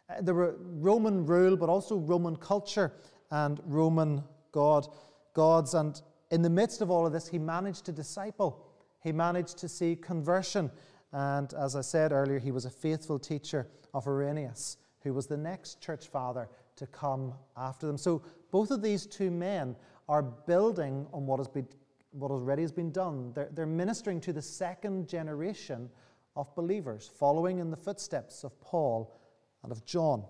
Uh, 0.09 0.23
there 0.23 0.35
were 0.35 0.57
Roman 0.59 1.27
rule, 1.27 1.55
but 1.55 1.69
also 1.69 1.97
Roman 1.97 2.37
culture 2.37 2.95
and 3.31 3.61
Roman 3.67 4.25
God, 4.53 4.89
gods. 5.35 5.75
And 5.75 6.01
in 6.31 6.41
the 6.41 6.49
midst 6.49 6.81
of 6.81 6.91
all 6.91 7.07
of 7.07 7.13
this, 7.13 7.29
he 7.29 7.39
managed 7.39 7.85
to 7.85 7.93
disciple. 7.93 8.65
He 9.03 9.13
managed 9.13 9.59
to 9.59 9.69
see 9.69 9.97
conversion. 9.97 10.71
And 11.13 11.53
as 11.53 11.77
I 11.77 11.83
said 11.83 12.13
earlier, 12.13 12.39
he 12.39 12.53
was 12.53 12.65
a 12.65 12.71
faithful 12.71 13.19
teacher 13.19 13.69
of 13.93 14.07
Irenaeus 14.07 14.79
who 15.09 15.15
was 15.15 15.27
the 15.27 15.37
next 15.37 15.81
church 15.81 16.07
father 16.07 16.49
to 16.77 16.87
come 16.87 17.35
after 17.57 17.87
them. 17.87 17.99
So 17.99 18.23
both 18.51 18.71
of 18.71 18.83
these 18.83 19.07
two 19.07 19.31
men 19.31 19.75
are 20.09 20.23
building 20.23 21.07
on 21.13 21.27
what 21.27 21.39
has 21.39 21.49
been 21.49 21.67
what 22.13 22.31
already 22.31 22.63
has 22.63 22.73
been 22.73 22.91
done. 22.91 23.33
They're, 23.35 23.51
they're 23.53 23.67
ministering 23.67 24.21
to 24.23 24.33
the 24.33 24.41
second 24.43 25.09
generation 25.09 25.91
of 26.37 26.55
believers, 26.55 27.11
following 27.19 27.59
in 27.59 27.71
the 27.71 27.77
footsteps 27.77 28.45
of 28.45 28.59
Paul 28.61 29.15
and 29.63 29.71
of 29.71 29.85
John. 29.85 30.25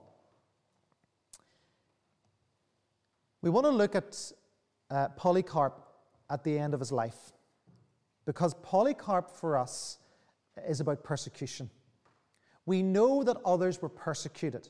We 3.42 3.50
want 3.50 3.66
to 3.66 3.70
look 3.70 3.94
at 3.94 4.32
uh, 4.90 5.08
Polycarp 5.10 5.80
at 6.28 6.42
the 6.42 6.58
end 6.58 6.74
of 6.74 6.80
his 6.80 6.90
life 6.90 7.32
because 8.24 8.54
Polycarp 8.54 9.30
for 9.30 9.56
us 9.56 9.98
is 10.66 10.80
about 10.80 11.04
persecution. 11.04 11.70
We 12.68 12.82
know 12.82 13.22
that 13.24 13.38
others 13.46 13.80
were 13.80 13.88
persecuted. 13.88 14.68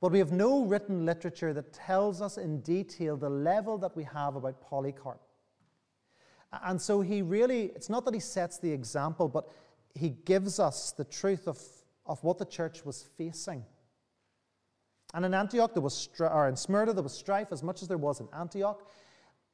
But 0.00 0.10
we 0.10 0.18
have 0.20 0.32
no 0.32 0.64
written 0.64 1.04
literature 1.04 1.52
that 1.52 1.70
tells 1.74 2.22
us 2.22 2.38
in 2.38 2.60
detail 2.60 3.14
the 3.18 3.28
level 3.28 3.76
that 3.76 3.94
we 3.94 4.04
have 4.04 4.36
about 4.36 4.62
Polycarp. 4.62 5.20
And 6.64 6.80
so 6.80 7.02
he 7.02 7.20
really, 7.20 7.64
it's 7.76 7.90
not 7.90 8.06
that 8.06 8.14
he 8.14 8.20
sets 8.20 8.58
the 8.58 8.72
example, 8.72 9.28
but 9.28 9.50
he 9.94 10.10
gives 10.24 10.58
us 10.58 10.92
the 10.92 11.04
truth 11.04 11.46
of, 11.46 11.60
of 12.06 12.24
what 12.24 12.38
the 12.38 12.46
church 12.46 12.86
was 12.86 13.02
facing. 13.18 13.66
And 15.12 15.26
in 15.26 15.34
Antioch, 15.34 15.74
there 15.74 15.82
was, 15.82 16.08
or 16.18 16.48
in 16.48 16.56
Smyrna, 16.56 16.94
there 16.94 17.02
was 17.02 17.12
strife 17.12 17.48
as 17.50 17.62
much 17.62 17.82
as 17.82 17.88
there 17.88 17.98
was 17.98 18.20
in 18.20 18.28
Antioch. 18.32 18.88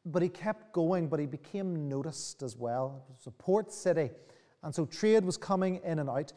But 0.07 0.23
he 0.23 0.29
kept 0.29 0.73
going, 0.73 1.09
but 1.09 1.19
he 1.19 1.27
became 1.27 1.89
noticed 1.89 2.45
as 2.45 2.57
well. 2.57 3.05
It 3.11 3.17
was 3.17 3.27
a 3.27 3.33
port 3.33 3.73
city. 3.73 4.11
And 4.63 4.73
so 4.73 4.87
trade 4.87 5.25
was 5.25 5.37
coming 5.37 5.81
in 5.85 5.99
and 5.99 6.09
out. 6.09 6.33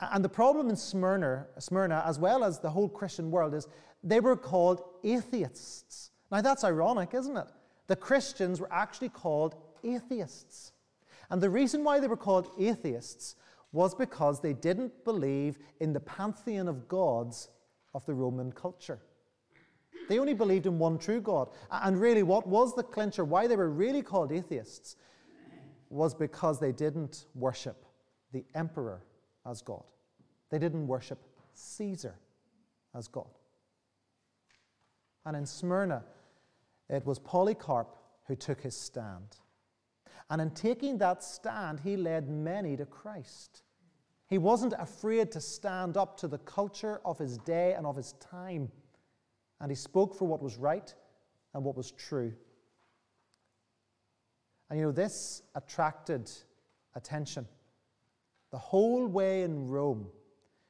And 0.00 0.24
the 0.24 0.28
problem 0.28 0.68
in 0.68 0.76
Smyrna, 0.76 1.46
Smyrna, 1.58 2.04
as 2.06 2.18
well 2.18 2.44
as 2.44 2.60
the 2.60 2.70
whole 2.70 2.88
Christian 2.88 3.30
world, 3.30 3.54
is 3.54 3.66
they 4.02 4.20
were 4.20 4.36
called 4.36 4.82
atheists. 5.02 6.10
Now 6.30 6.42
that's 6.42 6.64
ironic, 6.64 7.14
isn't 7.14 7.36
it? 7.36 7.46
The 7.86 7.96
Christians 7.96 8.60
were 8.60 8.72
actually 8.72 9.08
called 9.08 9.54
atheists. 9.82 10.72
And 11.30 11.40
the 11.40 11.50
reason 11.50 11.82
why 11.82 11.98
they 11.98 12.08
were 12.08 12.16
called 12.16 12.50
atheists 12.58 13.36
was 13.72 13.94
because 13.94 14.40
they 14.40 14.52
didn't 14.52 15.04
believe 15.04 15.58
in 15.80 15.92
the 15.92 16.00
pantheon 16.00 16.68
of 16.68 16.88
gods 16.88 17.48
of 17.94 18.04
the 18.06 18.14
Roman 18.14 18.52
culture. 18.52 19.00
They 20.08 20.18
only 20.18 20.34
believed 20.34 20.66
in 20.66 20.78
one 20.78 20.98
true 20.98 21.20
God. 21.20 21.48
And 21.70 22.00
really, 22.00 22.22
what 22.22 22.46
was 22.46 22.74
the 22.74 22.82
clincher, 22.82 23.24
why 23.24 23.46
they 23.46 23.56
were 23.56 23.70
really 23.70 24.02
called 24.02 24.30
atheists, 24.30 24.96
was 25.88 26.14
because 26.14 26.60
they 26.60 26.72
didn't 26.72 27.26
worship 27.34 27.84
the 28.32 28.44
emperor 28.54 29.02
as 29.48 29.62
God. 29.62 29.84
They 30.50 30.58
didn't 30.58 30.86
worship 30.86 31.18
Caesar 31.54 32.14
as 32.94 33.08
God. 33.08 33.38
And 35.24 35.36
in 35.36 35.46
Smyrna, 35.46 36.04
it 36.88 37.04
was 37.04 37.18
Polycarp 37.18 37.96
who 38.26 38.36
took 38.36 38.60
his 38.60 38.76
stand. 38.76 39.36
And 40.30 40.40
in 40.40 40.50
taking 40.50 40.98
that 40.98 41.22
stand, 41.22 41.80
he 41.80 41.96
led 41.96 42.28
many 42.28 42.76
to 42.76 42.86
Christ. 42.86 43.62
He 44.28 44.38
wasn't 44.38 44.74
afraid 44.78 45.30
to 45.32 45.40
stand 45.40 45.96
up 45.96 46.18
to 46.18 46.28
the 46.28 46.38
culture 46.38 47.00
of 47.04 47.18
his 47.18 47.38
day 47.38 47.74
and 47.74 47.86
of 47.86 47.96
his 47.96 48.14
time. 48.14 48.70
And 49.60 49.70
he 49.70 49.76
spoke 49.76 50.16
for 50.16 50.26
what 50.26 50.42
was 50.42 50.56
right 50.56 50.92
and 51.54 51.64
what 51.64 51.76
was 51.76 51.92
true. 51.92 52.32
And 54.68 54.78
you 54.78 54.84
know, 54.84 54.92
this 54.92 55.42
attracted 55.54 56.30
attention. 56.94 57.46
The 58.50 58.58
whole 58.58 59.06
way 59.06 59.42
in 59.42 59.68
Rome, 59.68 60.08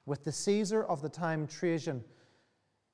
with 0.06 0.24
the 0.24 0.32
Caesar 0.32 0.84
of 0.84 1.02
the 1.02 1.08
time, 1.08 1.46
Trajan, 1.46 2.04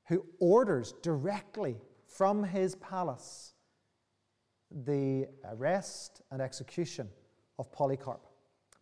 who 0.08 0.24
orders 0.40 0.94
directly 1.02 1.76
from 2.06 2.44
his 2.44 2.74
palace 2.76 3.54
the 4.84 5.26
arrest 5.44 6.22
and 6.30 6.40
execution 6.40 7.08
of 7.58 7.70
Polycarp. 7.72 8.26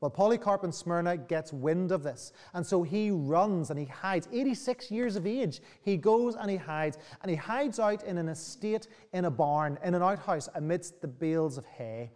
Well, 0.01 0.11
Polycarp 0.11 0.65
in 0.65 0.73
Smyrna 0.73 1.19
gets 1.19 1.53
wind 1.53 1.93
of 1.93 2.03
this, 2.03 2.33
and 2.55 2.67
so 2.67 2.83
he 2.83 3.11
runs 3.11 3.69
and 3.69 3.79
he 3.79 3.85
hides. 3.85 4.29
86 4.33 4.91
years 4.91 5.15
of 5.15 5.27
age, 5.27 5.61
he 5.83 5.99
goes 5.99 6.37
and 6.37 6.51
he 6.51 6.57
hides, 6.57 6.97
and 7.21 7.29
he 7.29 7.37
hides 7.37 7.79
out 7.79 8.03
in 8.05 8.17
an 8.17 8.31
estate 8.31 8.89
in 9.13 9.27
a 9.27 9.31
barn, 9.31 9.79
in 9.85 9.95
an 9.95 10.03
outhouse, 10.03 10.49
amidst 10.55 11.03
the 11.03 11.09
bales 11.09 11.59
of 11.59 11.67
hay. 11.67 12.13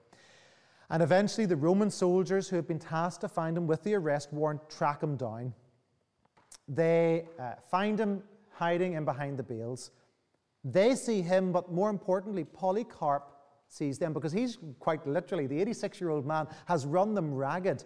And 0.91 1.03
eventually, 1.03 1.47
the 1.47 1.57
Roman 1.57 1.91
soldiers 1.91 2.49
who 2.49 2.57
had 2.57 2.67
been 2.67 2.79
tasked 2.79 3.23
to 3.23 3.29
find 3.29 3.57
him 3.57 3.67
with 3.67 3.83
the 3.83 3.95
arrest 3.95 4.33
warrant 4.33 4.69
track 4.69 5.03
him 5.03 5.17
down. 5.17 5.55
They 6.69 7.27
uh, 7.39 7.55
find 7.71 7.99
him 7.99 8.23
hiding 8.51 8.95
in 8.95 9.05
behind 9.05 9.39
the 9.39 9.43
bales. 9.43 9.91
They 10.65 10.95
see 10.95 11.21
him, 11.21 11.53
but 11.53 11.73
more 11.73 11.91
importantly, 11.91 12.45
Polycarp 12.45 13.31
sees 13.69 13.99
them 13.99 14.13
because 14.13 14.33
he's 14.33 14.59
quite 14.79 15.07
literally, 15.07 15.47
the 15.47 15.61
86 15.61 16.01
year 16.01 16.11
old 16.11 16.27
man 16.27 16.47
has 16.67 16.87
run 16.87 17.15
them 17.15 17.35
ragged. 17.35 17.85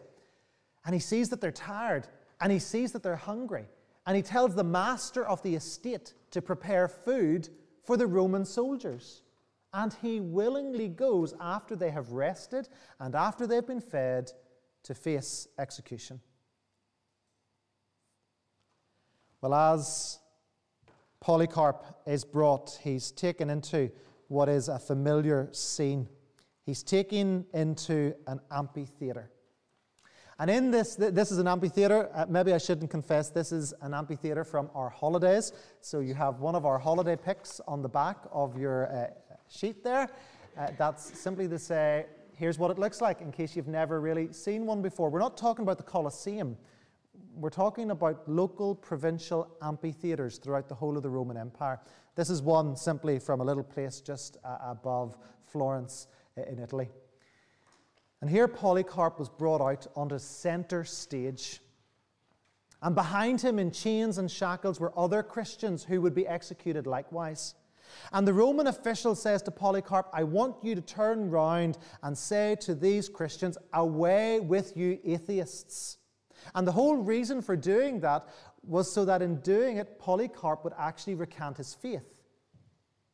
And 0.84 0.94
he 0.94 1.00
sees 1.00 1.28
that 1.30 1.40
they're 1.40 1.50
tired 1.50 2.06
and 2.40 2.52
he 2.52 2.58
sees 2.58 2.92
that 2.92 3.02
they're 3.02 3.16
hungry. 3.16 3.66
And 4.06 4.16
he 4.16 4.22
tells 4.22 4.54
the 4.54 4.64
master 4.64 5.26
of 5.26 5.42
the 5.42 5.54
estate 5.54 6.14
to 6.30 6.40
prepare 6.40 6.88
food 6.88 7.48
for 7.82 7.96
the 7.96 8.06
Roman 8.06 8.44
soldiers. 8.44 9.22
And 9.72 9.94
he 10.00 10.20
willingly 10.20 10.88
goes 10.88 11.34
after 11.40 11.76
they 11.76 11.90
have 11.90 12.12
rested 12.12 12.68
and 12.98 13.14
after 13.14 13.46
they've 13.46 13.66
been 13.66 13.80
fed 13.80 14.32
to 14.84 14.94
face 14.94 15.46
execution. 15.58 16.20
Well, 19.40 19.54
as 19.54 20.18
Polycarp 21.20 21.84
is 22.06 22.24
brought, 22.24 22.78
he's 22.82 23.10
taken 23.10 23.50
into 23.50 23.90
what 24.28 24.48
is 24.48 24.68
a 24.68 24.78
familiar 24.78 25.48
scene. 25.52 26.08
He's 26.64 26.82
taken 26.82 27.46
into 27.52 28.14
an 28.26 28.40
amphitheater. 28.50 29.30
And 30.40 30.50
in 30.50 30.70
this, 30.70 30.94
this 30.94 31.32
is 31.32 31.38
an 31.38 31.48
amphitheater. 31.48 32.10
Uh, 32.14 32.26
maybe 32.28 32.52
I 32.52 32.58
shouldn't 32.58 32.90
confess, 32.90 33.30
this 33.30 33.50
is 33.50 33.74
an 33.82 33.92
amphitheater 33.92 34.44
from 34.44 34.70
our 34.74 34.88
holidays. 34.88 35.52
So 35.80 35.98
you 36.00 36.14
have 36.14 36.38
one 36.38 36.54
of 36.54 36.64
our 36.64 36.78
holiday 36.78 37.16
pics 37.16 37.60
on 37.66 37.82
the 37.82 37.88
back 37.88 38.18
of 38.30 38.56
your 38.56 38.86
uh, 38.92 39.27
sheet 39.48 39.82
there. 39.84 40.08
Uh, 40.56 40.68
that's 40.76 41.18
simply 41.18 41.48
to 41.48 41.58
say, 41.58 42.06
here's 42.34 42.58
what 42.58 42.70
it 42.70 42.78
looks 42.78 43.00
like 43.00 43.20
in 43.20 43.32
case 43.32 43.56
you've 43.56 43.68
never 43.68 44.00
really 44.00 44.32
seen 44.32 44.66
one 44.66 44.82
before. 44.82 45.10
We're 45.10 45.18
not 45.18 45.36
talking 45.36 45.62
about 45.62 45.76
the 45.76 45.84
Colosseum. 45.84 46.56
We're 47.34 47.50
talking 47.50 47.90
about 47.90 48.28
local 48.28 48.74
provincial 48.74 49.48
amphitheatres 49.62 50.38
throughout 50.38 50.68
the 50.68 50.74
whole 50.74 50.96
of 50.96 51.02
the 51.02 51.10
Roman 51.10 51.36
Empire. 51.36 51.80
This 52.14 52.30
is 52.30 52.42
one 52.42 52.76
simply 52.76 53.18
from 53.18 53.40
a 53.40 53.44
little 53.44 53.62
place 53.62 54.00
just 54.00 54.36
uh, 54.44 54.58
above 54.62 55.16
Florence 55.44 56.08
uh, 56.36 56.42
in 56.42 56.58
Italy. 56.58 56.88
And 58.20 58.28
here 58.28 58.48
Polycarp 58.48 59.18
was 59.18 59.28
brought 59.28 59.60
out 59.60 59.86
onto 59.94 60.18
center 60.18 60.84
stage. 60.84 61.60
And 62.82 62.94
behind 62.94 63.40
him, 63.40 63.58
in 63.58 63.70
chains 63.70 64.18
and 64.18 64.30
shackles, 64.30 64.80
were 64.80 64.92
other 64.96 65.22
Christians 65.22 65.84
who 65.84 66.00
would 66.00 66.14
be 66.14 66.26
executed 66.26 66.86
likewise. 66.86 67.54
And 68.12 68.26
the 68.26 68.32
Roman 68.32 68.66
official 68.66 69.14
says 69.14 69.42
to 69.42 69.50
Polycarp, 69.50 70.08
I 70.12 70.24
want 70.24 70.56
you 70.62 70.74
to 70.74 70.80
turn 70.80 71.30
round 71.30 71.78
and 72.02 72.16
say 72.16 72.56
to 72.60 72.74
these 72.74 73.08
Christians, 73.08 73.58
Away 73.72 74.40
with 74.40 74.76
you, 74.76 74.98
atheists. 75.04 75.98
And 76.54 76.66
the 76.66 76.72
whole 76.72 76.96
reason 76.96 77.42
for 77.42 77.56
doing 77.56 78.00
that 78.00 78.28
was 78.62 78.90
so 78.90 79.04
that 79.04 79.22
in 79.22 79.36
doing 79.40 79.76
it, 79.78 79.98
Polycarp 79.98 80.64
would 80.64 80.74
actually 80.78 81.14
recant 81.14 81.56
his 81.56 81.74
faith. 81.74 82.18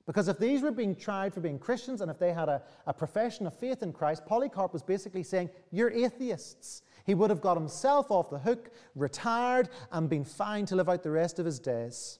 Because 0.06 0.28
if 0.28 0.38
these 0.38 0.60
were 0.60 0.70
being 0.70 0.94
tried 0.94 1.32
for 1.32 1.40
being 1.40 1.58
Christians 1.58 2.02
and 2.02 2.10
if 2.10 2.18
they 2.18 2.32
had 2.32 2.48
a, 2.48 2.62
a 2.86 2.92
profession 2.92 3.46
of 3.46 3.58
faith 3.58 3.82
in 3.82 3.92
Christ, 3.92 4.26
Polycarp 4.26 4.72
was 4.72 4.82
basically 4.82 5.22
saying, 5.22 5.48
You're 5.70 5.90
atheists. 5.90 6.82
He 7.04 7.14
would 7.14 7.30
have 7.30 7.40
got 7.40 7.56
himself 7.56 8.10
off 8.10 8.30
the 8.30 8.38
hook, 8.38 8.70
retired, 8.94 9.68
and 9.92 10.08
been 10.08 10.24
fine 10.24 10.66
to 10.66 10.76
live 10.76 10.88
out 10.88 11.02
the 11.02 11.10
rest 11.10 11.38
of 11.38 11.46
his 11.46 11.58
days. 11.58 12.18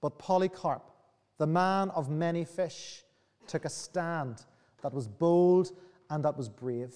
But 0.00 0.18
Polycarp, 0.18 0.90
the 1.38 1.46
man 1.46 1.90
of 1.90 2.10
many 2.10 2.44
fish, 2.44 3.04
took 3.46 3.64
a 3.64 3.68
stand 3.68 4.44
that 4.82 4.92
was 4.92 5.06
bold 5.06 5.72
and 6.10 6.24
that 6.24 6.36
was 6.36 6.48
brave. 6.48 6.94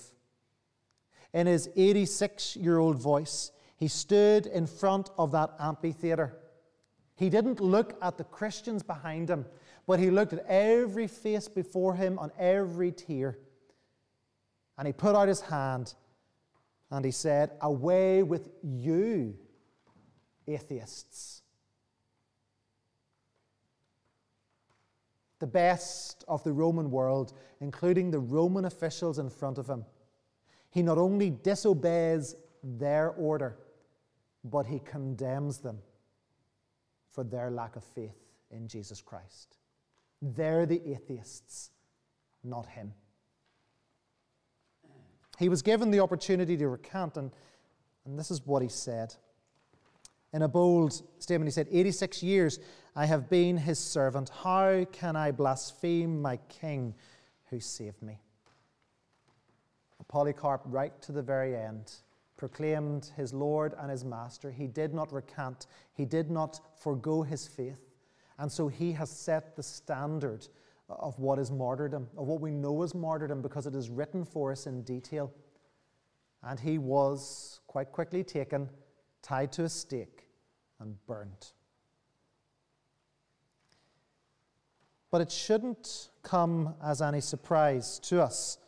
In 1.32 1.46
his 1.46 1.68
86 1.76 2.56
year 2.56 2.78
old 2.78 2.96
voice, 2.96 3.52
he 3.76 3.88
stood 3.88 4.46
in 4.46 4.66
front 4.66 5.10
of 5.16 5.32
that 5.32 5.54
amphitheater. 5.58 6.36
He 7.16 7.30
didn't 7.30 7.60
look 7.60 7.96
at 8.02 8.18
the 8.18 8.24
Christians 8.24 8.82
behind 8.82 9.30
him, 9.30 9.46
but 9.86 10.00
he 10.00 10.10
looked 10.10 10.32
at 10.32 10.44
every 10.46 11.06
face 11.06 11.48
before 11.48 11.94
him 11.94 12.18
on 12.18 12.30
every 12.38 12.92
tier. 12.92 13.38
And 14.76 14.86
he 14.86 14.92
put 14.92 15.14
out 15.14 15.28
his 15.28 15.40
hand 15.40 15.94
and 16.90 17.04
he 17.04 17.10
said, 17.10 17.52
Away 17.60 18.22
with 18.22 18.48
you, 18.62 19.36
atheists. 20.46 21.39
The 25.40 25.46
best 25.46 26.24
of 26.28 26.44
the 26.44 26.52
Roman 26.52 26.90
world, 26.90 27.32
including 27.60 28.10
the 28.10 28.20
Roman 28.20 28.64
officials 28.66 29.18
in 29.18 29.28
front 29.28 29.58
of 29.58 29.68
him 29.68 29.84
he 30.70 30.82
not 30.82 30.98
only 30.98 31.30
disobeys 31.30 32.36
their 32.62 33.10
order, 33.10 33.58
but 34.44 34.66
he 34.66 34.78
condemns 34.78 35.58
them 35.58 35.78
for 37.12 37.24
their 37.24 37.50
lack 37.50 37.76
of 37.76 37.84
faith 37.84 38.16
in 38.50 38.68
Jesus 38.68 39.02
Christ. 39.02 39.58
They're 40.22 40.66
the 40.66 40.80
atheists, 40.86 41.70
not 42.44 42.66
him. 42.66 42.92
He 45.38 45.48
was 45.48 45.62
given 45.62 45.90
the 45.90 46.00
opportunity 46.00 46.56
to 46.56 46.68
recant, 46.68 47.16
and, 47.16 47.32
and 48.04 48.18
this 48.18 48.30
is 48.30 48.46
what 48.46 48.62
he 48.62 48.68
said. 48.68 49.14
In 50.32 50.42
a 50.42 50.48
bold 50.48 50.92
statement, 51.18 51.48
he 51.48 51.52
said, 51.52 51.66
86 51.70 52.22
years 52.22 52.60
I 53.00 53.06
have 53.06 53.30
been 53.30 53.56
his 53.56 53.78
servant. 53.78 54.28
How 54.28 54.84
can 54.92 55.16
I 55.16 55.30
blaspheme 55.30 56.20
my 56.20 56.36
king 56.50 56.94
who 57.48 57.58
saved 57.58 58.02
me? 58.02 58.18
Polycarp, 60.06 60.60
right 60.66 60.92
to 61.00 61.10
the 61.10 61.22
very 61.22 61.56
end, 61.56 61.94
proclaimed 62.36 63.10
his 63.16 63.32
Lord 63.32 63.72
and 63.78 63.90
his 63.90 64.04
Master. 64.04 64.50
He 64.50 64.66
did 64.66 64.92
not 64.92 65.14
recant, 65.14 65.66
he 65.94 66.04
did 66.04 66.30
not 66.30 66.60
forego 66.78 67.22
his 67.22 67.48
faith. 67.48 67.80
And 68.38 68.52
so 68.52 68.68
he 68.68 68.92
has 68.92 69.08
set 69.08 69.56
the 69.56 69.62
standard 69.62 70.46
of 70.90 71.18
what 71.18 71.38
is 71.38 71.50
martyrdom, 71.50 72.06
of 72.18 72.26
what 72.26 72.42
we 72.42 72.50
know 72.50 72.82
as 72.82 72.94
martyrdom, 72.94 73.40
because 73.40 73.66
it 73.66 73.74
is 73.74 73.88
written 73.88 74.26
for 74.26 74.52
us 74.52 74.66
in 74.66 74.82
detail. 74.82 75.32
And 76.42 76.60
he 76.60 76.76
was 76.76 77.60
quite 77.66 77.92
quickly 77.92 78.24
taken, 78.24 78.68
tied 79.22 79.52
to 79.52 79.64
a 79.64 79.70
stake, 79.70 80.28
and 80.80 80.96
burnt. 81.06 81.54
But 85.10 85.20
it 85.20 85.32
shouldn't 85.32 86.10
come 86.22 86.74
as 86.82 87.02
any 87.02 87.20
surprise 87.20 87.98
to 88.00 88.22
us 88.22 88.58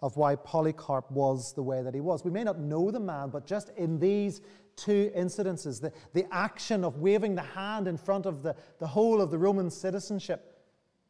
of 0.00 0.16
why 0.16 0.34
Polycarp 0.34 1.10
was 1.10 1.52
the 1.54 1.62
way 1.62 1.82
that 1.82 1.94
he 1.94 2.00
was. 2.00 2.24
We 2.24 2.30
may 2.30 2.42
not 2.42 2.58
know 2.58 2.90
the 2.90 3.00
man, 3.00 3.30
but 3.30 3.46
just 3.46 3.70
in 3.76 4.00
these 4.00 4.40
two 4.74 5.12
incidences, 5.16 5.80
the, 5.80 5.92
the 6.12 6.26
action 6.32 6.84
of 6.84 6.98
waving 6.98 7.36
the 7.36 7.42
hand 7.42 7.86
in 7.86 7.96
front 7.96 8.26
of 8.26 8.42
the, 8.42 8.56
the 8.80 8.86
whole 8.86 9.20
of 9.20 9.30
the 9.30 9.38
Roman 9.38 9.70
citizenship, 9.70 10.48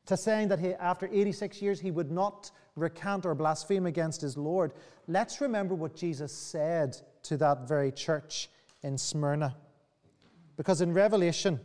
to 0.06 0.16
saying 0.16 0.48
that 0.48 0.58
he, 0.58 0.74
after 0.74 1.08
86 1.10 1.62
years 1.62 1.80
he 1.80 1.90
would 1.90 2.10
not 2.10 2.50
recant 2.76 3.24
or 3.24 3.34
blaspheme 3.34 3.86
against 3.86 4.20
his 4.20 4.36
Lord, 4.36 4.72
let's 5.06 5.40
remember 5.40 5.74
what 5.74 5.94
Jesus 5.94 6.32
said 6.32 6.96
to 7.24 7.36
that 7.38 7.68
very 7.68 7.92
church 7.92 8.50
in 8.82 8.98
Smyrna. 8.98 9.56
Because 10.56 10.80
in 10.80 10.92
Revelation, 10.92 11.60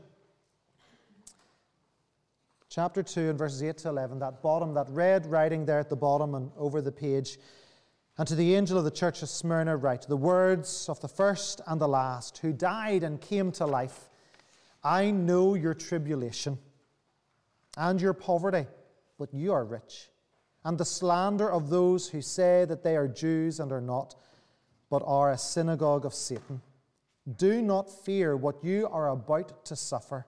chapter 2.77 3.01
2 3.01 3.31
and 3.31 3.39
verses 3.39 3.63
8 3.63 3.75
to 3.75 3.89
11, 3.89 4.19
that 4.19 4.43
bottom, 4.43 4.75
that 4.75 4.85
red 4.89 5.25
writing 5.25 5.65
there 5.65 5.79
at 5.79 5.89
the 5.89 5.95
bottom 5.95 6.35
and 6.35 6.51
over 6.55 6.79
the 6.79 6.91
page, 6.91 7.39
and 8.19 8.27
to 8.27 8.35
the 8.35 8.53
angel 8.53 8.77
of 8.77 8.83
the 8.83 8.91
church 8.91 9.23
of 9.23 9.29
Smyrna, 9.29 9.75
write 9.75 10.03
the 10.03 10.15
words 10.15 10.87
of 10.87 10.99
the 10.99 11.07
first 11.07 11.59
and 11.65 11.81
the 11.81 11.87
last, 11.87 12.37
who 12.37 12.53
died 12.53 13.01
and 13.01 13.19
came 13.19 13.51
to 13.53 13.65
life. 13.65 14.11
I 14.83 15.09
know 15.09 15.55
your 15.55 15.73
tribulation 15.73 16.59
and 17.75 17.99
your 17.99 18.13
poverty, 18.13 18.67
but 19.17 19.33
you 19.33 19.53
are 19.53 19.65
rich, 19.65 20.09
and 20.63 20.77
the 20.77 20.85
slander 20.85 21.51
of 21.51 21.71
those 21.71 22.09
who 22.09 22.21
say 22.21 22.63
that 22.65 22.83
they 22.83 22.95
are 22.95 23.07
Jews 23.07 23.59
and 23.59 23.71
are 23.71 23.81
not, 23.81 24.13
but 24.91 25.01
are 25.03 25.31
a 25.31 25.37
synagogue 25.39 26.05
of 26.05 26.13
Satan. 26.13 26.61
Do 27.37 27.59
not 27.63 27.89
fear 28.05 28.37
what 28.37 28.63
you 28.63 28.87
are 28.87 29.09
about 29.09 29.65
to 29.65 29.75
suffer. 29.75 30.27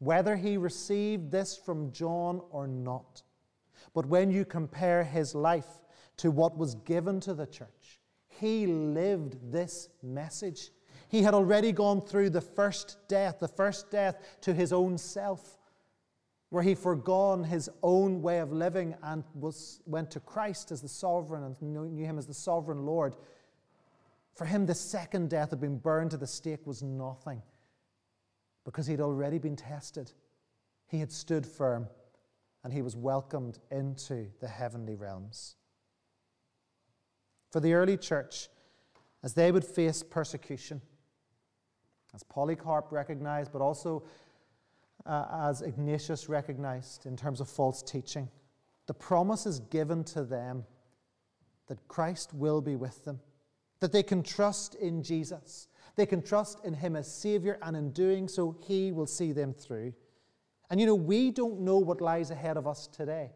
whether 0.00 0.34
he 0.34 0.56
received 0.56 1.30
this 1.30 1.56
from 1.56 1.92
John 1.92 2.40
or 2.50 2.66
not. 2.66 3.22
But 3.94 4.06
when 4.06 4.30
you 4.30 4.44
compare 4.44 5.04
his 5.04 5.34
life 5.34 5.68
to 6.16 6.30
what 6.30 6.58
was 6.58 6.74
given 6.74 7.20
to 7.20 7.34
the 7.34 7.46
church, 7.46 8.00
he 8.28 8.66
lived 8.66 9.52
this 9.52 9.90
message. 10.02 10.70
He 11.08 11.22
had 11.22 11.34
already 11.34 11.70
gone 11.72 12.00
through 12.00 12.30
the 12.30 12.40
first 12.40 12.96
death, 13.08 13.40
the 13.40 13.48
first 13.48 13.90
death 13.90 14.38
to 14.40 14.54
his 14.54 14.72
own 14.72 14.96
self, 14.96 15.58
where 16.48 16.62
he 16.62 16.74
forgone 16.74 17.44
his 17.44 17.68
own 17.82 18.22
way 18.22 18.38
of 18.38 18.52
living 18.52 18.94
and 19.02 19.22
was, 19.34 19.80
went 19.84 20.10
to 20.12 20.20
Christ 20.20 20.72
as 20.72 20.80
the 20.80 20.88
sovereign 20.88 21.44
and 21.44 21.60
knew 21.60 22.04
him 22.04 22.18
as 22.18 22.26
the 22.26 22.34
sovereign 22.34 22.86
Lord. 22.86 23.16
For 24.34 24.46
him, 24.46 24.64
the 24.64 24.74
second 24.74 25.28
death 25.28 25.52
of 25.52 25.60
being 25.60 25.76
burned 25.76 26.12
to 26.12 26.16
the 26.16 26.26
stake 26.26 26.66
was 26.66 26.82
nothing 26.82 27.42
because 28.64 28.86
he'd 28.86 29.00
already 29.00 29.38
been 29.38 29.56
tested. 29.56 30.12
He 30.86 30.98
had 30.98 31.12
stood 31.12 31.46
firm 31.46 31.88
and 32.62 32.72
he 32.72 32.82
was 32.82 32.96
welcomed 32.96 33.58
into 33.70 34.26
the 34.40 34.48
heavenly 34.48 34.94
realms. 34.94 35.56
For 37.50 37.60
the 37.60 37.74
early 37.74 37.96
church, 37.96 38.48
as 39.22 39.34
they 39.34 39.50
would 39.50 39.64
face 39.64 40.02
persecution, 40.02 40.80
as 42.14 42.22
Polycarp 42.24 42.90
recognized, 42.90 43.52
but 43.52 43.62
also 43.62 44.04
uh, 45.06 45.26
as 45.32 45.62
Ignatius 45.62 46.28
recognized 46.28 47.06
in 47.06 47.16
terms 47.16 47.40
of 47.40 47.48
false 47.48 47.82
teaching, 47.82 48.28
the 48.86 48.94
promise 48.94 49.46
is 49.46 49.60
given 49.60 50.04
to 50.04 50.24
them 50.24 50.64
that 51.68 51.86
Christ 51.88 52.34
will 52.34 52.60
be 52.60 52.76
with 52.76 53.04
them, 53.04 53.20
that 53.78 53.92
they 53.92 54.02
can 54.02 54.22
trust 54.22 54.74
in 54.74 55.02
Jesus, 55.02 55.68
they 55.96 56.06
can 56.06 56.22
trust 56.22 56.64
in 56.64 56.74
Him 56.74 56.96
as 56.96 57.12
Savior, 57.12 57.58
and 57.62 57.76
in 57.76 57.90
doing 57.92 58.28
so, 58.28 58.56
He 58.66 58.92
will 58.92 59.06
see 59.06 59.32
them 59.32 59.52
through. 59.52 59.92
And 60.70 60.78
you 60.78 60.86
know, 60.86 60.94
we 60.94 61.30
don't 61.30 61.60
know 61.60 61.78
what 61.78 62.00
lies 62.00 62.30
ahead 62.30 62.56
of 62.56 62.66
us 62.66 62.86
today. 62.86 63.32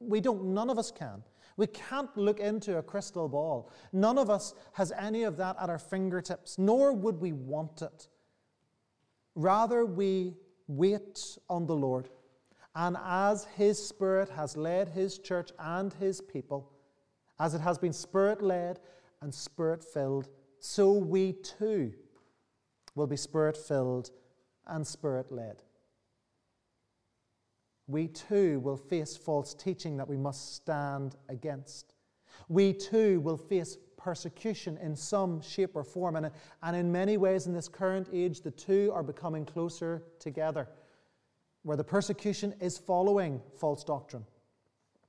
We 0.00 0.20
don't, 0.20 0.44
none 0.44 0.70
of 0.70 0.78
us 0.78 0.90
can. 0.90 1.22
We 1.56 1.66
can't 1.66 2.16
look 2.16 2.38
into 2.38 2.78
a 2.78 2.82
crystal 2.82 3.28
ball. 3.28 3.70
None 3.92 4.16
of 4.16 4.30
us 4.30 4.54
has 4.72 4.92
any 4.92 5.24
of 5.24 5.36
that 5.38 5.56
at 5.60 5.68
our 5.68 5.78
fingertips, 5.78 6.56
nor 6.56 6.92
would 6.92 7.20
we 7.20 7.32
want 7.32 7.82
it. 7.82 8.08
Rather, 9.34 9.84
we 9.84 10.34
wait 10.68 11.38
on 11.50 11.66
the 11.66 11.74
Lord. 11.74 12.08
And 12.74 12.96
as 13.04 13.46
His 13.56 13.84
Spirit 13.84 14.30
has 14.30 14.56
led 14.56 14.88
His 14.88 15.18
church 15.18 15.50
and 15.58 15.92
His 15.94 16.20
people, 16.20 16.70
as 17.40 17.54
it 17.54 17.60
has 17.60 17.76
been 17.76 17.92
Spirit 17.92 18.40
led 18.40 18.78
and 19.20 19.34
Spirit 19.34 19.82
filled, 19.82 20.28
so 20.60 20.92
we 20.92 21.32
too 21.32 21.92
will 22.94 23.06
be 23.06 23.16
spirit 23.16 23.56
filled 23.56 24.10
and 24.66 24.86
spirit 24.86 25.30
led. 25.30 25.62
We 27.86 28.08
too 28.08 28.60
will 28.60 28.76
face 28.76 29.16
false 29.16 29.54
teaching 29.54 29.96
that 29.96 30.08
we 30.08 30.16
must 30.16 30.54
stand 30.54 31.16
against. 31.28 31.94
We 32.48 32.74
too 32.74 33.20
will 33.20 33.38
face 33.38 33.78
persecution 33.96 34.78
in 34.78 34.94
some 34.94 35.40
shape 35.40 35.74
or 35.74 35.84
form. 35.84 36.16
And, 36.16 36.30
and 36.62 36.76
in 36.76 36.92
many 36.92 37.16
ways, 37.16 37.46
in 37.46 37.54
this 37.54 37.68
current 37.68 38.08
age, 38.12 38.42
the 38.42 38.50
two 38.50 38.90
are 38.94 39.02
becoming 39.02 39.44
closer 39.44 40.02
together, 40.18 40.68
where 41.62 41.76
the 41.76 41.84
persecution 41.84 42.54
is 42.60 42.76
following 42.78 43.40
false 43.58 43.84
doctrine. 43.84 44.24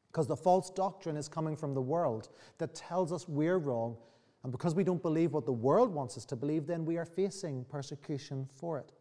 Because 0.07 0.27
the 0.27 0.37
false 0.37 0.69
doctrine 0.69 1.17
is 1.17 1.27
coming 1.27 1.55
from 1.55 1.73
the 1.73 1.81
world 1.81 2.29
that 2.57 2.73
tells 2.73 3.11
us 3.11 3.27
we're 3.27 3.59
wrong 3.59 3.97
and 4.43 4.51
because 4.51 4.75
we 4.75 4.83
don't 4.83 5.01
believe 5.01 5.33
what 5.33 5.45
the 5.45 5.51
world 5.51 5.93
wants 5.93 6.17
us 6.17 6.25
to 6.25 6.35
believe, 6.35 6.65
then 6.65 6.85
we 6.85 6.97
are 6.97 7.05
facing 7.05 7.65
persecution 7.65 8.47
for 8.55 8.79
it. 8.79 8.91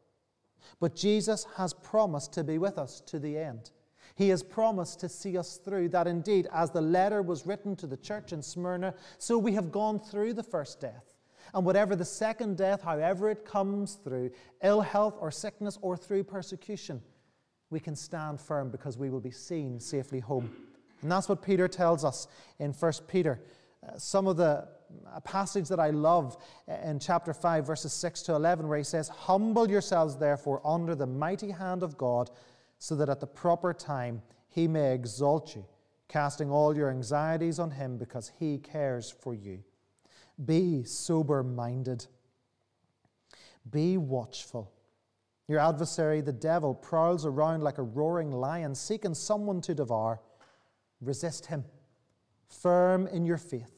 But 0.80 0.96
Jesus 0.96 1.46
has 1.56 1.72
promised 1.72 2.32
to 2.34 2.44
be 2.44 2.58
with 2.58 2.78
us 2.78 3.00
to 3.06 3.18
the 3.18 3.38
end. 3.38 3.70
He 4.16 4.30
has 4.30 4.42
promised 4.42 4.98
to 5.00 5.08
see 5.08 5.38
us 5.38 5.58
through 5.58 5.90
that 5.90 6.08
indeed, 6.08 6.48
as 6.52 6.70
the 6.72 6.80
letter 6.80 7.22
was 7.22 7.46
written 7.46 7.76
to 7.76 7.86
the 7.86 7.96
church 7.96 8.32
in 8.32 8.42
Smyrna, 8.42 8.94
so 9.18 9.38
we 9.38 9.52
have 9.52 9.70
gone 9.70 10.00
through 10.00 10.34
the 10.34 10.42
first 10.42 10.80
death. 10.80 11.14
And 11.54 11.64
whatever 11.64 11.94
the 11.94 12.04
second 12.04 12.56
death, 12.56 12.82
however 12.82 13.30
it 13.30 13.44
comes 13.44 13.94
through 13.94 14.32
ill 14.62 14.80
health 14.80 15.16
or 15.20 15.30
sickness 15.30 15.78
or 15.80 15.96
through 15.96 16.24
persecution, 16.24 17.00
we 17.70 17.80
can 17.80 17.94
stand 17.94 18.40
firm 18.40 18.70
because 18.70 18.98
we 18.98 19.08
will 19.08 19.20
be 19.20 19.30
seen 19.30 19.78
safely 19.78 20.20
home. 20.20 20.50
And 21.02 21.12
that's 21.12 21.28
what 21.28 21.42
Peter 21.42 21.68
tells 21.68 22.04
us 22.04 22.26
in 22.58 22.72
1 22.72 22.92
Peter. 23.06 23.40
Uh, 23.86 23.96
some 23.98 24.26
of 24.26 24.36
the 24.36 24.66
a 25.14 25.20
passage 25.20 25.68
that 25.68 25.80
I 25.80 25.90
love 25.90 26.36
in 26.84 26.98
chapter 26.98 27.32
5, 27.32 27.66
verses 27.66 27.92
6 27.92 28.22
to 28.22 28.34
11, 28.34 28.68
where 28.68 28.78
he 28.78 28.84
says, 28.84 29.08
Humble 29.08 29.70
yourselves, 29.70 30.16
therefore, 30.16 30.60
under 30.64 30.94
the 30.94 31.06
mighty 31.06 31.50
hand 31.50 31.82
of 31.82 31.96
God, 31.96 32.30
so 32.78 32.94
that 32.96 33.08
at 33.08 33.20
the 33.20 33.26
proper 33.26 33.74
time 33.74 34.22
he 34.48 34.68
may 34.68 34.94
exalt 34.94 35.54
you, 35.54 35.64
casting 36.08 36.50
all 36.50 36.76
your 36.76 36.90
anxieties 36.90 37.58
on 37.58 37.70
him 37.70 37.96
because 37.96 38.32
he 38.38 38.58
cares 38.58 39.10
for 39.10 39.34
you. 39.34 39.62
Be 40.44 40.84
sober 40.84 41.42
minded, 41.42 42.06
be 43.70 43.96
watchful. 43.96 44.72
Your 45.48 45.60
adversary, 45.60 46.20
the 46.20 46.32
devil, 46.32 46.74
prowls 46.74 47.24
around 47.24 47.62
like 47.62 47.78
a 47.78 47.82
roaring 47.82 48.30
lion, 48.30 48.74
seeking 48.74 49.14
someone 49.14 49.62
to 49.62 49.74
devour. 49.74 50.20
Resist 51.00 51.46
him, 51.46 51.64
firm 52.48 53.06
in 53.06 53.24
your 53.24 53.38
faith 53.38 53.77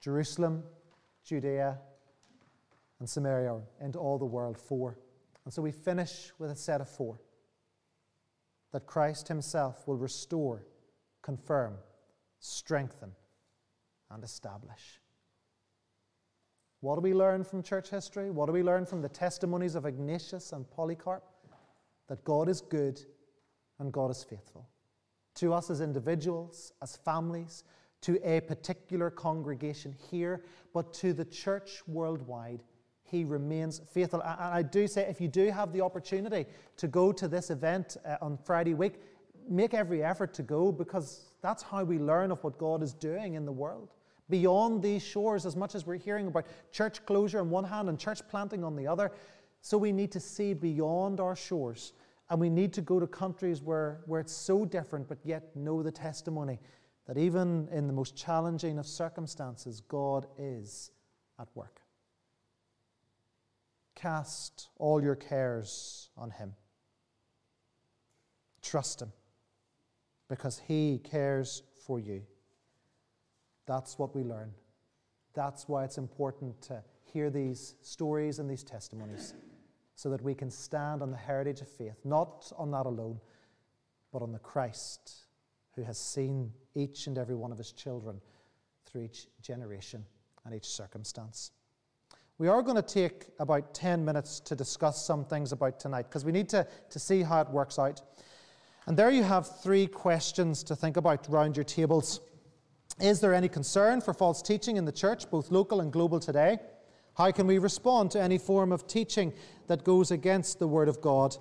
Jerusalem, 0.00 0.62
Judea, 1.24 1.78
and 3.00 3.08
Samaria, 3.08 3.60
and 3.80 3.96
all 3.96 4.18
the 4.18 4.24
world, 4.24 4.58
four. 4.58 4.98
And 5.44 5.52
so 5.52 5.62
we 5.62 5.72
finish 5.72 6.32
with 6.38 6.50
a 6.50 6.56
set 6.56 6.80
of 6.80 6.88
four 6.88 7.20
that 8.72 8.86
Christ 8.86 9.28
Himself 9.28 9.86
will 9.86 9.96
restore, 9.96 10.66
confirm, 11.22 11.74
strengthen, 12.38 13.12
and 14.10 14.22
establish. 14.22 15.00
What 16.80 16.94
do 16.94 17.00
we 17.00 17.14
learn 17.14 17.44
from 17.44 17.62
church 17.62 17.90
history? 17.90 18.30
What 18.30 18.46
do 18.46 18.52
we 18.52 18.62
learn 18.62 18.86
from 18.86 19.02
the 19.02 19.08
testimonies 19.08 19.74
of 19.74 19.84
Ignatius 19.84 20.52
and 20.52 20.70
Polycarp? 20.70 21.24
That 22.08 22.24
God 22.24 22.48
is 22.48 22.60
good 22.60 23.00
and 23.78 23.92
God 23.92 24.10
is 24.10 24.22
faithful. 24.22 24.68
To 25.36 25.52
us 25.52 25.70
as 25.70 25.80
individuals, 25.80 26.72
as 26.82 26.96
families, 26.96 27.64
to 28.02 28.18
a 28.22 28.40
particular 28.40 29.10
congregation 29.10 29.94
here, 30.10 30.44
but 30.72 30.92
to 30.94 31.12
the 31.12 31.24
church 31.24 31.82
worldwide, 31.86 32.62
he 33.02 33.24
remains 33.24 33.80
faithful. 33.92 34.20
And 34.20 34.40
I 34.40 34.62
do 34.62 34.86
say, 34.86 35.02
if 35.08 35.20
you 35.20 35.28
do 35.28 35.50
have 35.50 35.72
the 35.72 35.80
opportunity 35.80 36.46
to 36.76 36.88
go 36.88 37.10
to 37.12 37.26
this 37.26 37.50
event 37.50 37.96
uh, 38.04 38.16
on 38.20 38.36
Friday 38.36 38.74
week, 38.74 39.00
make 39.48 39.72
every 39.72 40.04
effort 40.04 40.34
to 40.34 40.42
go 40.42 40.70
because 40.70 41.32
that's 41.40 41.62
how 41.62 41.84
we 41.84 41.98
learn 41.98 42.30
of 42.30 42.42
what 42.44 42.58
God 42.58 42.82
is 42.82 42.92
doing 42.92 43.34
in 43.34 43.46
the 43.46 43.52
world. 43.52 43.94
Beyond 44.28 44.82
these 44.82 45.02
shores, 45.02 45.46
as 45.46 45.56
much 45.56 45.74
as 45.74 45.86
we're 45.86 45.96
hearing 45.96 46.26
about 46.26 46.44
church 46.70 47.04
closure 47.06 47.40
on 47.40 47.48
one 47.48 47.64
hand 47.64 47.88
and 47.88 47.98
church 47.98 48.20
planting 48.28 48.62
on 48.62 48.76
the 48.76 48.86
other, 48.86 49.10
so 49.62 49.78
we 49.78 49.90
need 49.90 50.12
to 50.12 50.20
see 50.20 50.52
beyond 50.52 51.18
our 51.18 51.34
shores. 51.34 51.94
And 52.30 52.38
we 52.38 52.50
need 52.50 52.74
to 52.74 52.82
go 52.82 53.00
to 53.00 53.06
countries 53.06 53.62
where, 53.62 54.02
where 54.04 54.20
it's 54.20 54.34
so 54.34 54.66
different, 54.66 55.08
but 55.08 55.16
yet 55.24 55.56
know 55.56 55.82
the 55.82 55.90
testimony 55.90 56.60
that 57.08 57.16
even 57.16 57.68
in 57.72 57.86
the 57.86 57.92
most 57.92 58.14
challenging 58.14 58.78
of 58.78 58.86
circumstances, 58.86 59.80
God 59.80 60.26
is 60.36 60.90
at 61.40 61.48
work. 61.54 61.80
Cast 63.94 64.68
all 64.76 65.02
your 65.02 65.16
cares 65.16 66.10
on 66.18 66.30
Him. 66.30 66.52
Trust 68.62 69.00
Him 69.00 69.12
because 70.28 70.60
He 70.68 71.00
cares 71.02 71.62
for 71.86 71.98
you. 71.98 72.22
That's 73.66 73.98
what 73.98 74.14
we 74.14 74.22
learn. 74.22 74.52
That's 75.34 75.66
why 75.66 75.84
it's 75.84 75.98
important 75.98 76.60
to 76.62 76.82
hear 77.12 77.30
these 77.30 77.74
stories 77.80 78.38
and 78.38 78.50
these 78.50 78.62
testimonies 78.62 79.32
so 79.94 80.10
that 80.10 80.22
we 80.22 80.34
can 80.34 80.50
stand 80.50 81.02
on 81.02 81.10
the 81.10 81.16
heritage 81.16 81.62
of 81.62 81.68
faith, 81.68 81.96
not 82.04 82.52
on 82.58 82.70
that 82.72 82.84
alone, 82.84 83.18
but 84.12 84.20
on 84.20 84.32
the 84.32 84.38
Christ 84.38 85.27
who 85.78 85.84
has 85.84 85.96
seen 85.96 86.50
each 86.74 87.06
and 87.06 87.16
every 87.16 87.36
one 87.36 87.52
of 87.52 87.58
his 87.58 87.70
children 87.70 88.20
through 88.84 89.02
each 89.02 89.28
generation 89.40 90.04
and 90.44 90.52
each 90.52 90.66
circumstance. 90.66 91.52
We 92.38 92.48
are 92.48 92.62
going 92.62 92.74
to 92.74 92.82
take 92.82 93.26
about 93.38 93.74
10 93.74 94.04
minutes 94.04 94.40
to 94.40 94.56
discuss 94.56 95.06
some 95.06 95.24
things 95.24 95.52
about 95.52 95.78
tonight 95.78 96.06
because 96.08 96.24
we 96.24 96.32
need 96.32 96.48
to, 96.48 96.66
to 96.90 96.98
see 96.98 97.22
how 97.22 97.42
it 97.42 97.50
works 97.50 97.78
out. 97.78 98.02
And 98.86 98.96
there 98.96 99.10
you 99.10 99.22
have 99.22 99.60
three 99.62 99.86
questions 99.86 100.64
to 100.64 100.74
think 100.74 100.96
about 100.96 101.28
round 101.28 101.56
your 101.56 101.62
tables. 101.62 102.22
Is 103.00 103.20
there 103.20 103.32
any 103.32 103.48
concern 103.48 104.00
for 104.00 104.12
false 104.12 104.42
teaching 104.42 104.78
in 104.78 104.84
the 104.84 104.90
church, 104.90 105.30
both 105.30 105.52
local 105.52 105.80
and 105.80 105.92
global 105.92 106.18
today? 106.18 106.58
How 107.16 107.30
can 107.30 107.46
we 107.46 107.58
respond 107.58 108.10
to 108.12 108.20
any 108.20 108.38
form 108.38 108.72
of 108.72 108.88
teaching 108.88 109.32
that 109.68 109.84
goes 109.84 110.10
against 110.10 110.58
the 110.58 110.66
Word 110.66 110.88
of 110.88 111.00
God? 111.00 111.36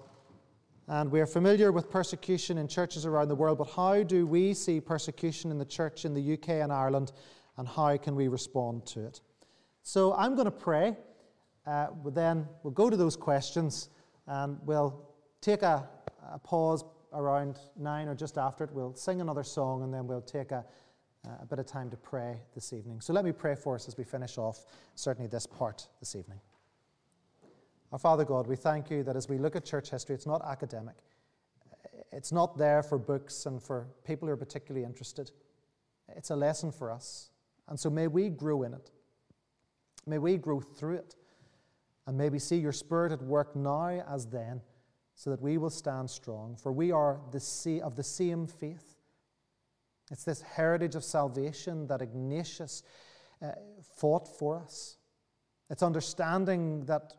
And 0.89 1.11
we 1.11 1.19
are 1.19 1.25
familiar 1.25 1.73
with 1.73 1.89
persecution 1.89 2.57
in 2.57 2.67
churches 2.69 3.05
around 3.05 3.27
the 3.27 3.35
world, 3.35 3.57
but 3.57 3.69
how 3.71 4.03
do 4.03 4.25
we 4.25 4.53
see 4.53 4.79
persecution 4.79 5.51
in 5.51 5.57
the 5.57 5.65
church 5.65 6.05
in 6.05 6.13
the 6.13 6.33
UK 6.33 6.49
and 6.49 6.71
Ireland, 6.71 7.11
and 7.57 7.67
how 7.67 7.97
can 7.97 8.15
we 8.15 8.29
respond 8.29 8.85
to 8.87 9.05
it? 9.05 9.19
So 9.83 10.13
I'm 10.13 10.35
going 10.35 10.45
to 10.45 10.51
pray. 10.51 10.95
Uh, 11.65 11.87
then 12.05 12.47
we'll 12.63 12.71
go 12.71 12.89
to 12.89 12.95
those 12.95 13.17
questions 13.17 13.89
and 14.27 14.57
we'll 14.63 15.07
take 15.41 15.61
a, 15.61 15.87
a 16.31 16.39
pause 16.39 16.85
around 17.13 17.59
nine 17.77 18.07
or 18.07 18.15
just 18.15 18.37
after 18.37 18.63
it. 18.63 18.71
We'll 18.71 18.95
sing 18.95 19.19
another 19.19 19.43
song 19.43 19.83
and 19.83 19.93
then 19.93 20.07
we'll 20.07 20.21
take 20.21 20.51
a, 20.51 20.63
a 21.41 21.45
bit 21.45 21.59
of 21.59 21.65
time 21.65 21.89
to 21.89 21.97
pray 21.97 22.39
this 22.55 22.71
evening. 22.71 23.01
So 23.01 23.11
let 23.11 23.25
me 23.25 23.33
pray 23.33 23.55
for 23.55 23.75
us 23.75 23.89
as 23.89 23.97
we 23.97 24.05
finish 24.05 24.37
off, 24.37 24.65
certainly 24.95 25.27
this 25.27 25.45
part 25.45 25.87
this 25.99 26.15
evening. 26.15 26.39
Our 27.91 27.99
Father 27.99 28.25
God, 28.25 28.47
we 28.47 28.57
thank 28.57 28.89
you 28.91 29.03
that 29.03 29.15
as 29.15 29.29
we 29.29 29.37
look 29.37 29.55
at 29.55 29.63
church 29.63 29.89
history, 29.89 30.13
it's 30.15 30.25
not 30.25 30.41
academic. 30.45 30.95
It's 32.11 32.31
not 32.31 32.57
there 32.57 32.83
for 32.83 32.97
books 32.97 33.45
and 33.45 33.61
for 33.63 33.87
people 34.05 34.27
who 34.27 34.33
are 34.33 34.37
particularly 34.37 34.85
interested. 34.85 35.31
It's 36.15 36.29
a 36.29 36.35
lesson 36.35 36.71
for 36.71 36.91
us. 36.91 37.29
And 37.69 37.79
so 37.79 37.89
may 37.89 38.07
we 38.07 38.29
grow 38.29 38.63
in 38.63 38.73
it. 38.73 38.91
May 40.05 40.17
we 40.17 40.37
grow 40.37 40.59
through 40.59 40.95
it. 40.95 41.15
And 42.05 42.17
may 42.17 42.29
we 42.29 42.39
see 42.39 42.57
your 42.57 42.71
Spirit 42.71 43.11
at 43.11 43.21
work 43.21 43.55
now 43.55 44.03
as 44.07 44.25
then 44.25 44.61
so 45.15 45.29
that 45.29 45.41
we 45.41 45.57
will 45.57 45.69
stand 45.69 46.09
strong. 46.09 46.55
For 46.55 46.71
we 46.71 46.91
are 46.91 47.19
the 47.31 47.81
of 47.83 47.95
the 47.95 48.03
same 48.03 48.47
faith. 48.47 48.95
It's 50.11 50.23
this 50.23 50.41
heritage 50.41 50.95
of 50.95 51.03
salvation 51.03 51.87
that 51.87 52.01
Ignatius 52.01 52.83
uh, 53.41 53.51
fought 53.83 54.27
for 54.27 54.57
us. 54.59 54.97
It's 55.69 55.83
understanding 55.83 56.85
that 56.85 57.13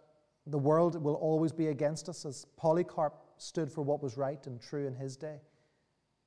the 0.51 0.59
world 0.59 1.03
will 1.03 1.15
always 1.15 1.53
be 1.53 1.69
against 1.69 2.09
us, 2.09 2.25
as 2.25 2.47
Polycarp 2.57 3.15
stood 3.37 3.71
for 3.71 3.83
what 3.83 4.03
was 4.03 4.17
right 4.17 4.45
and 4.47 4.61
true 4.61 4.87
in 4.87 4.95
his 4.95 5.17
day. 5.17 5.41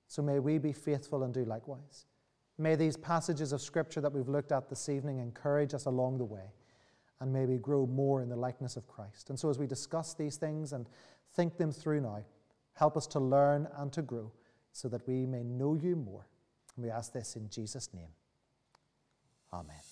So 0.08 0.22
may 0.22 0.40
we 0.40 0.58
be 0.58 0.74
faithful 0.74 1.24
and 1.24 1.34
do 1.34 1.46
likewise. 1.46 2.06
May 2.58 2.76
these 2.76 2.98
passages 2.98 3.54
of 3.54 3.62
Scripture 3.62 4.02
that 4.02 4.14
we've 4.14 4.28
looked 4.28 4.52
at 4.52 4.70
this 4.70 4.90
evening 4.90 5.20
encourage 5.20 5.74
us 5.74 5.86
along 5.86 6.18
the 6.18 6.26
way, 6.26 6.54
and 7.20 7.32
may 7.32 7.46
we 7.46 7.58
grow 7.58 7.86
more 7.86 8.22
in 8.22 8.30
the 8.30 8.36
likeness 8.36 8.76
of 8.76 8.88
Christ. 8.88 9.30
And 9.30 9.40
so, 9.40 9.50
as 9.50 9.58
we 9.58 9.68
discuss 9.68 10.14
these 10.14 10.38
things 10.38 10.74
and 10.74 10.88
Think 11.34 11.58
them 11.58 11.72
through 11.72 12.02
now. 12.02 12.24
Help 12.74 12.98
us 12.98 13.08
to 13.08 13.20
learn 13.20 13.68
and 13.78 13.92
to 13.94 14.02
grow 14.02 14.32
so 14.72 14.88
that 14.90 15.08
we 15.08 15.26
may 15.26 15.44
know 15.44 15.76
you 15.76 15.96
more. 15.96 16.28
And 16.76 16.86
we 16.86 16.92
ask 16.92 17.14
this 17.14 17.36
in 17.36 17.50
Jesus' 17.50 17.90
name. 17.94 18.14
Amen. 19.54 19.91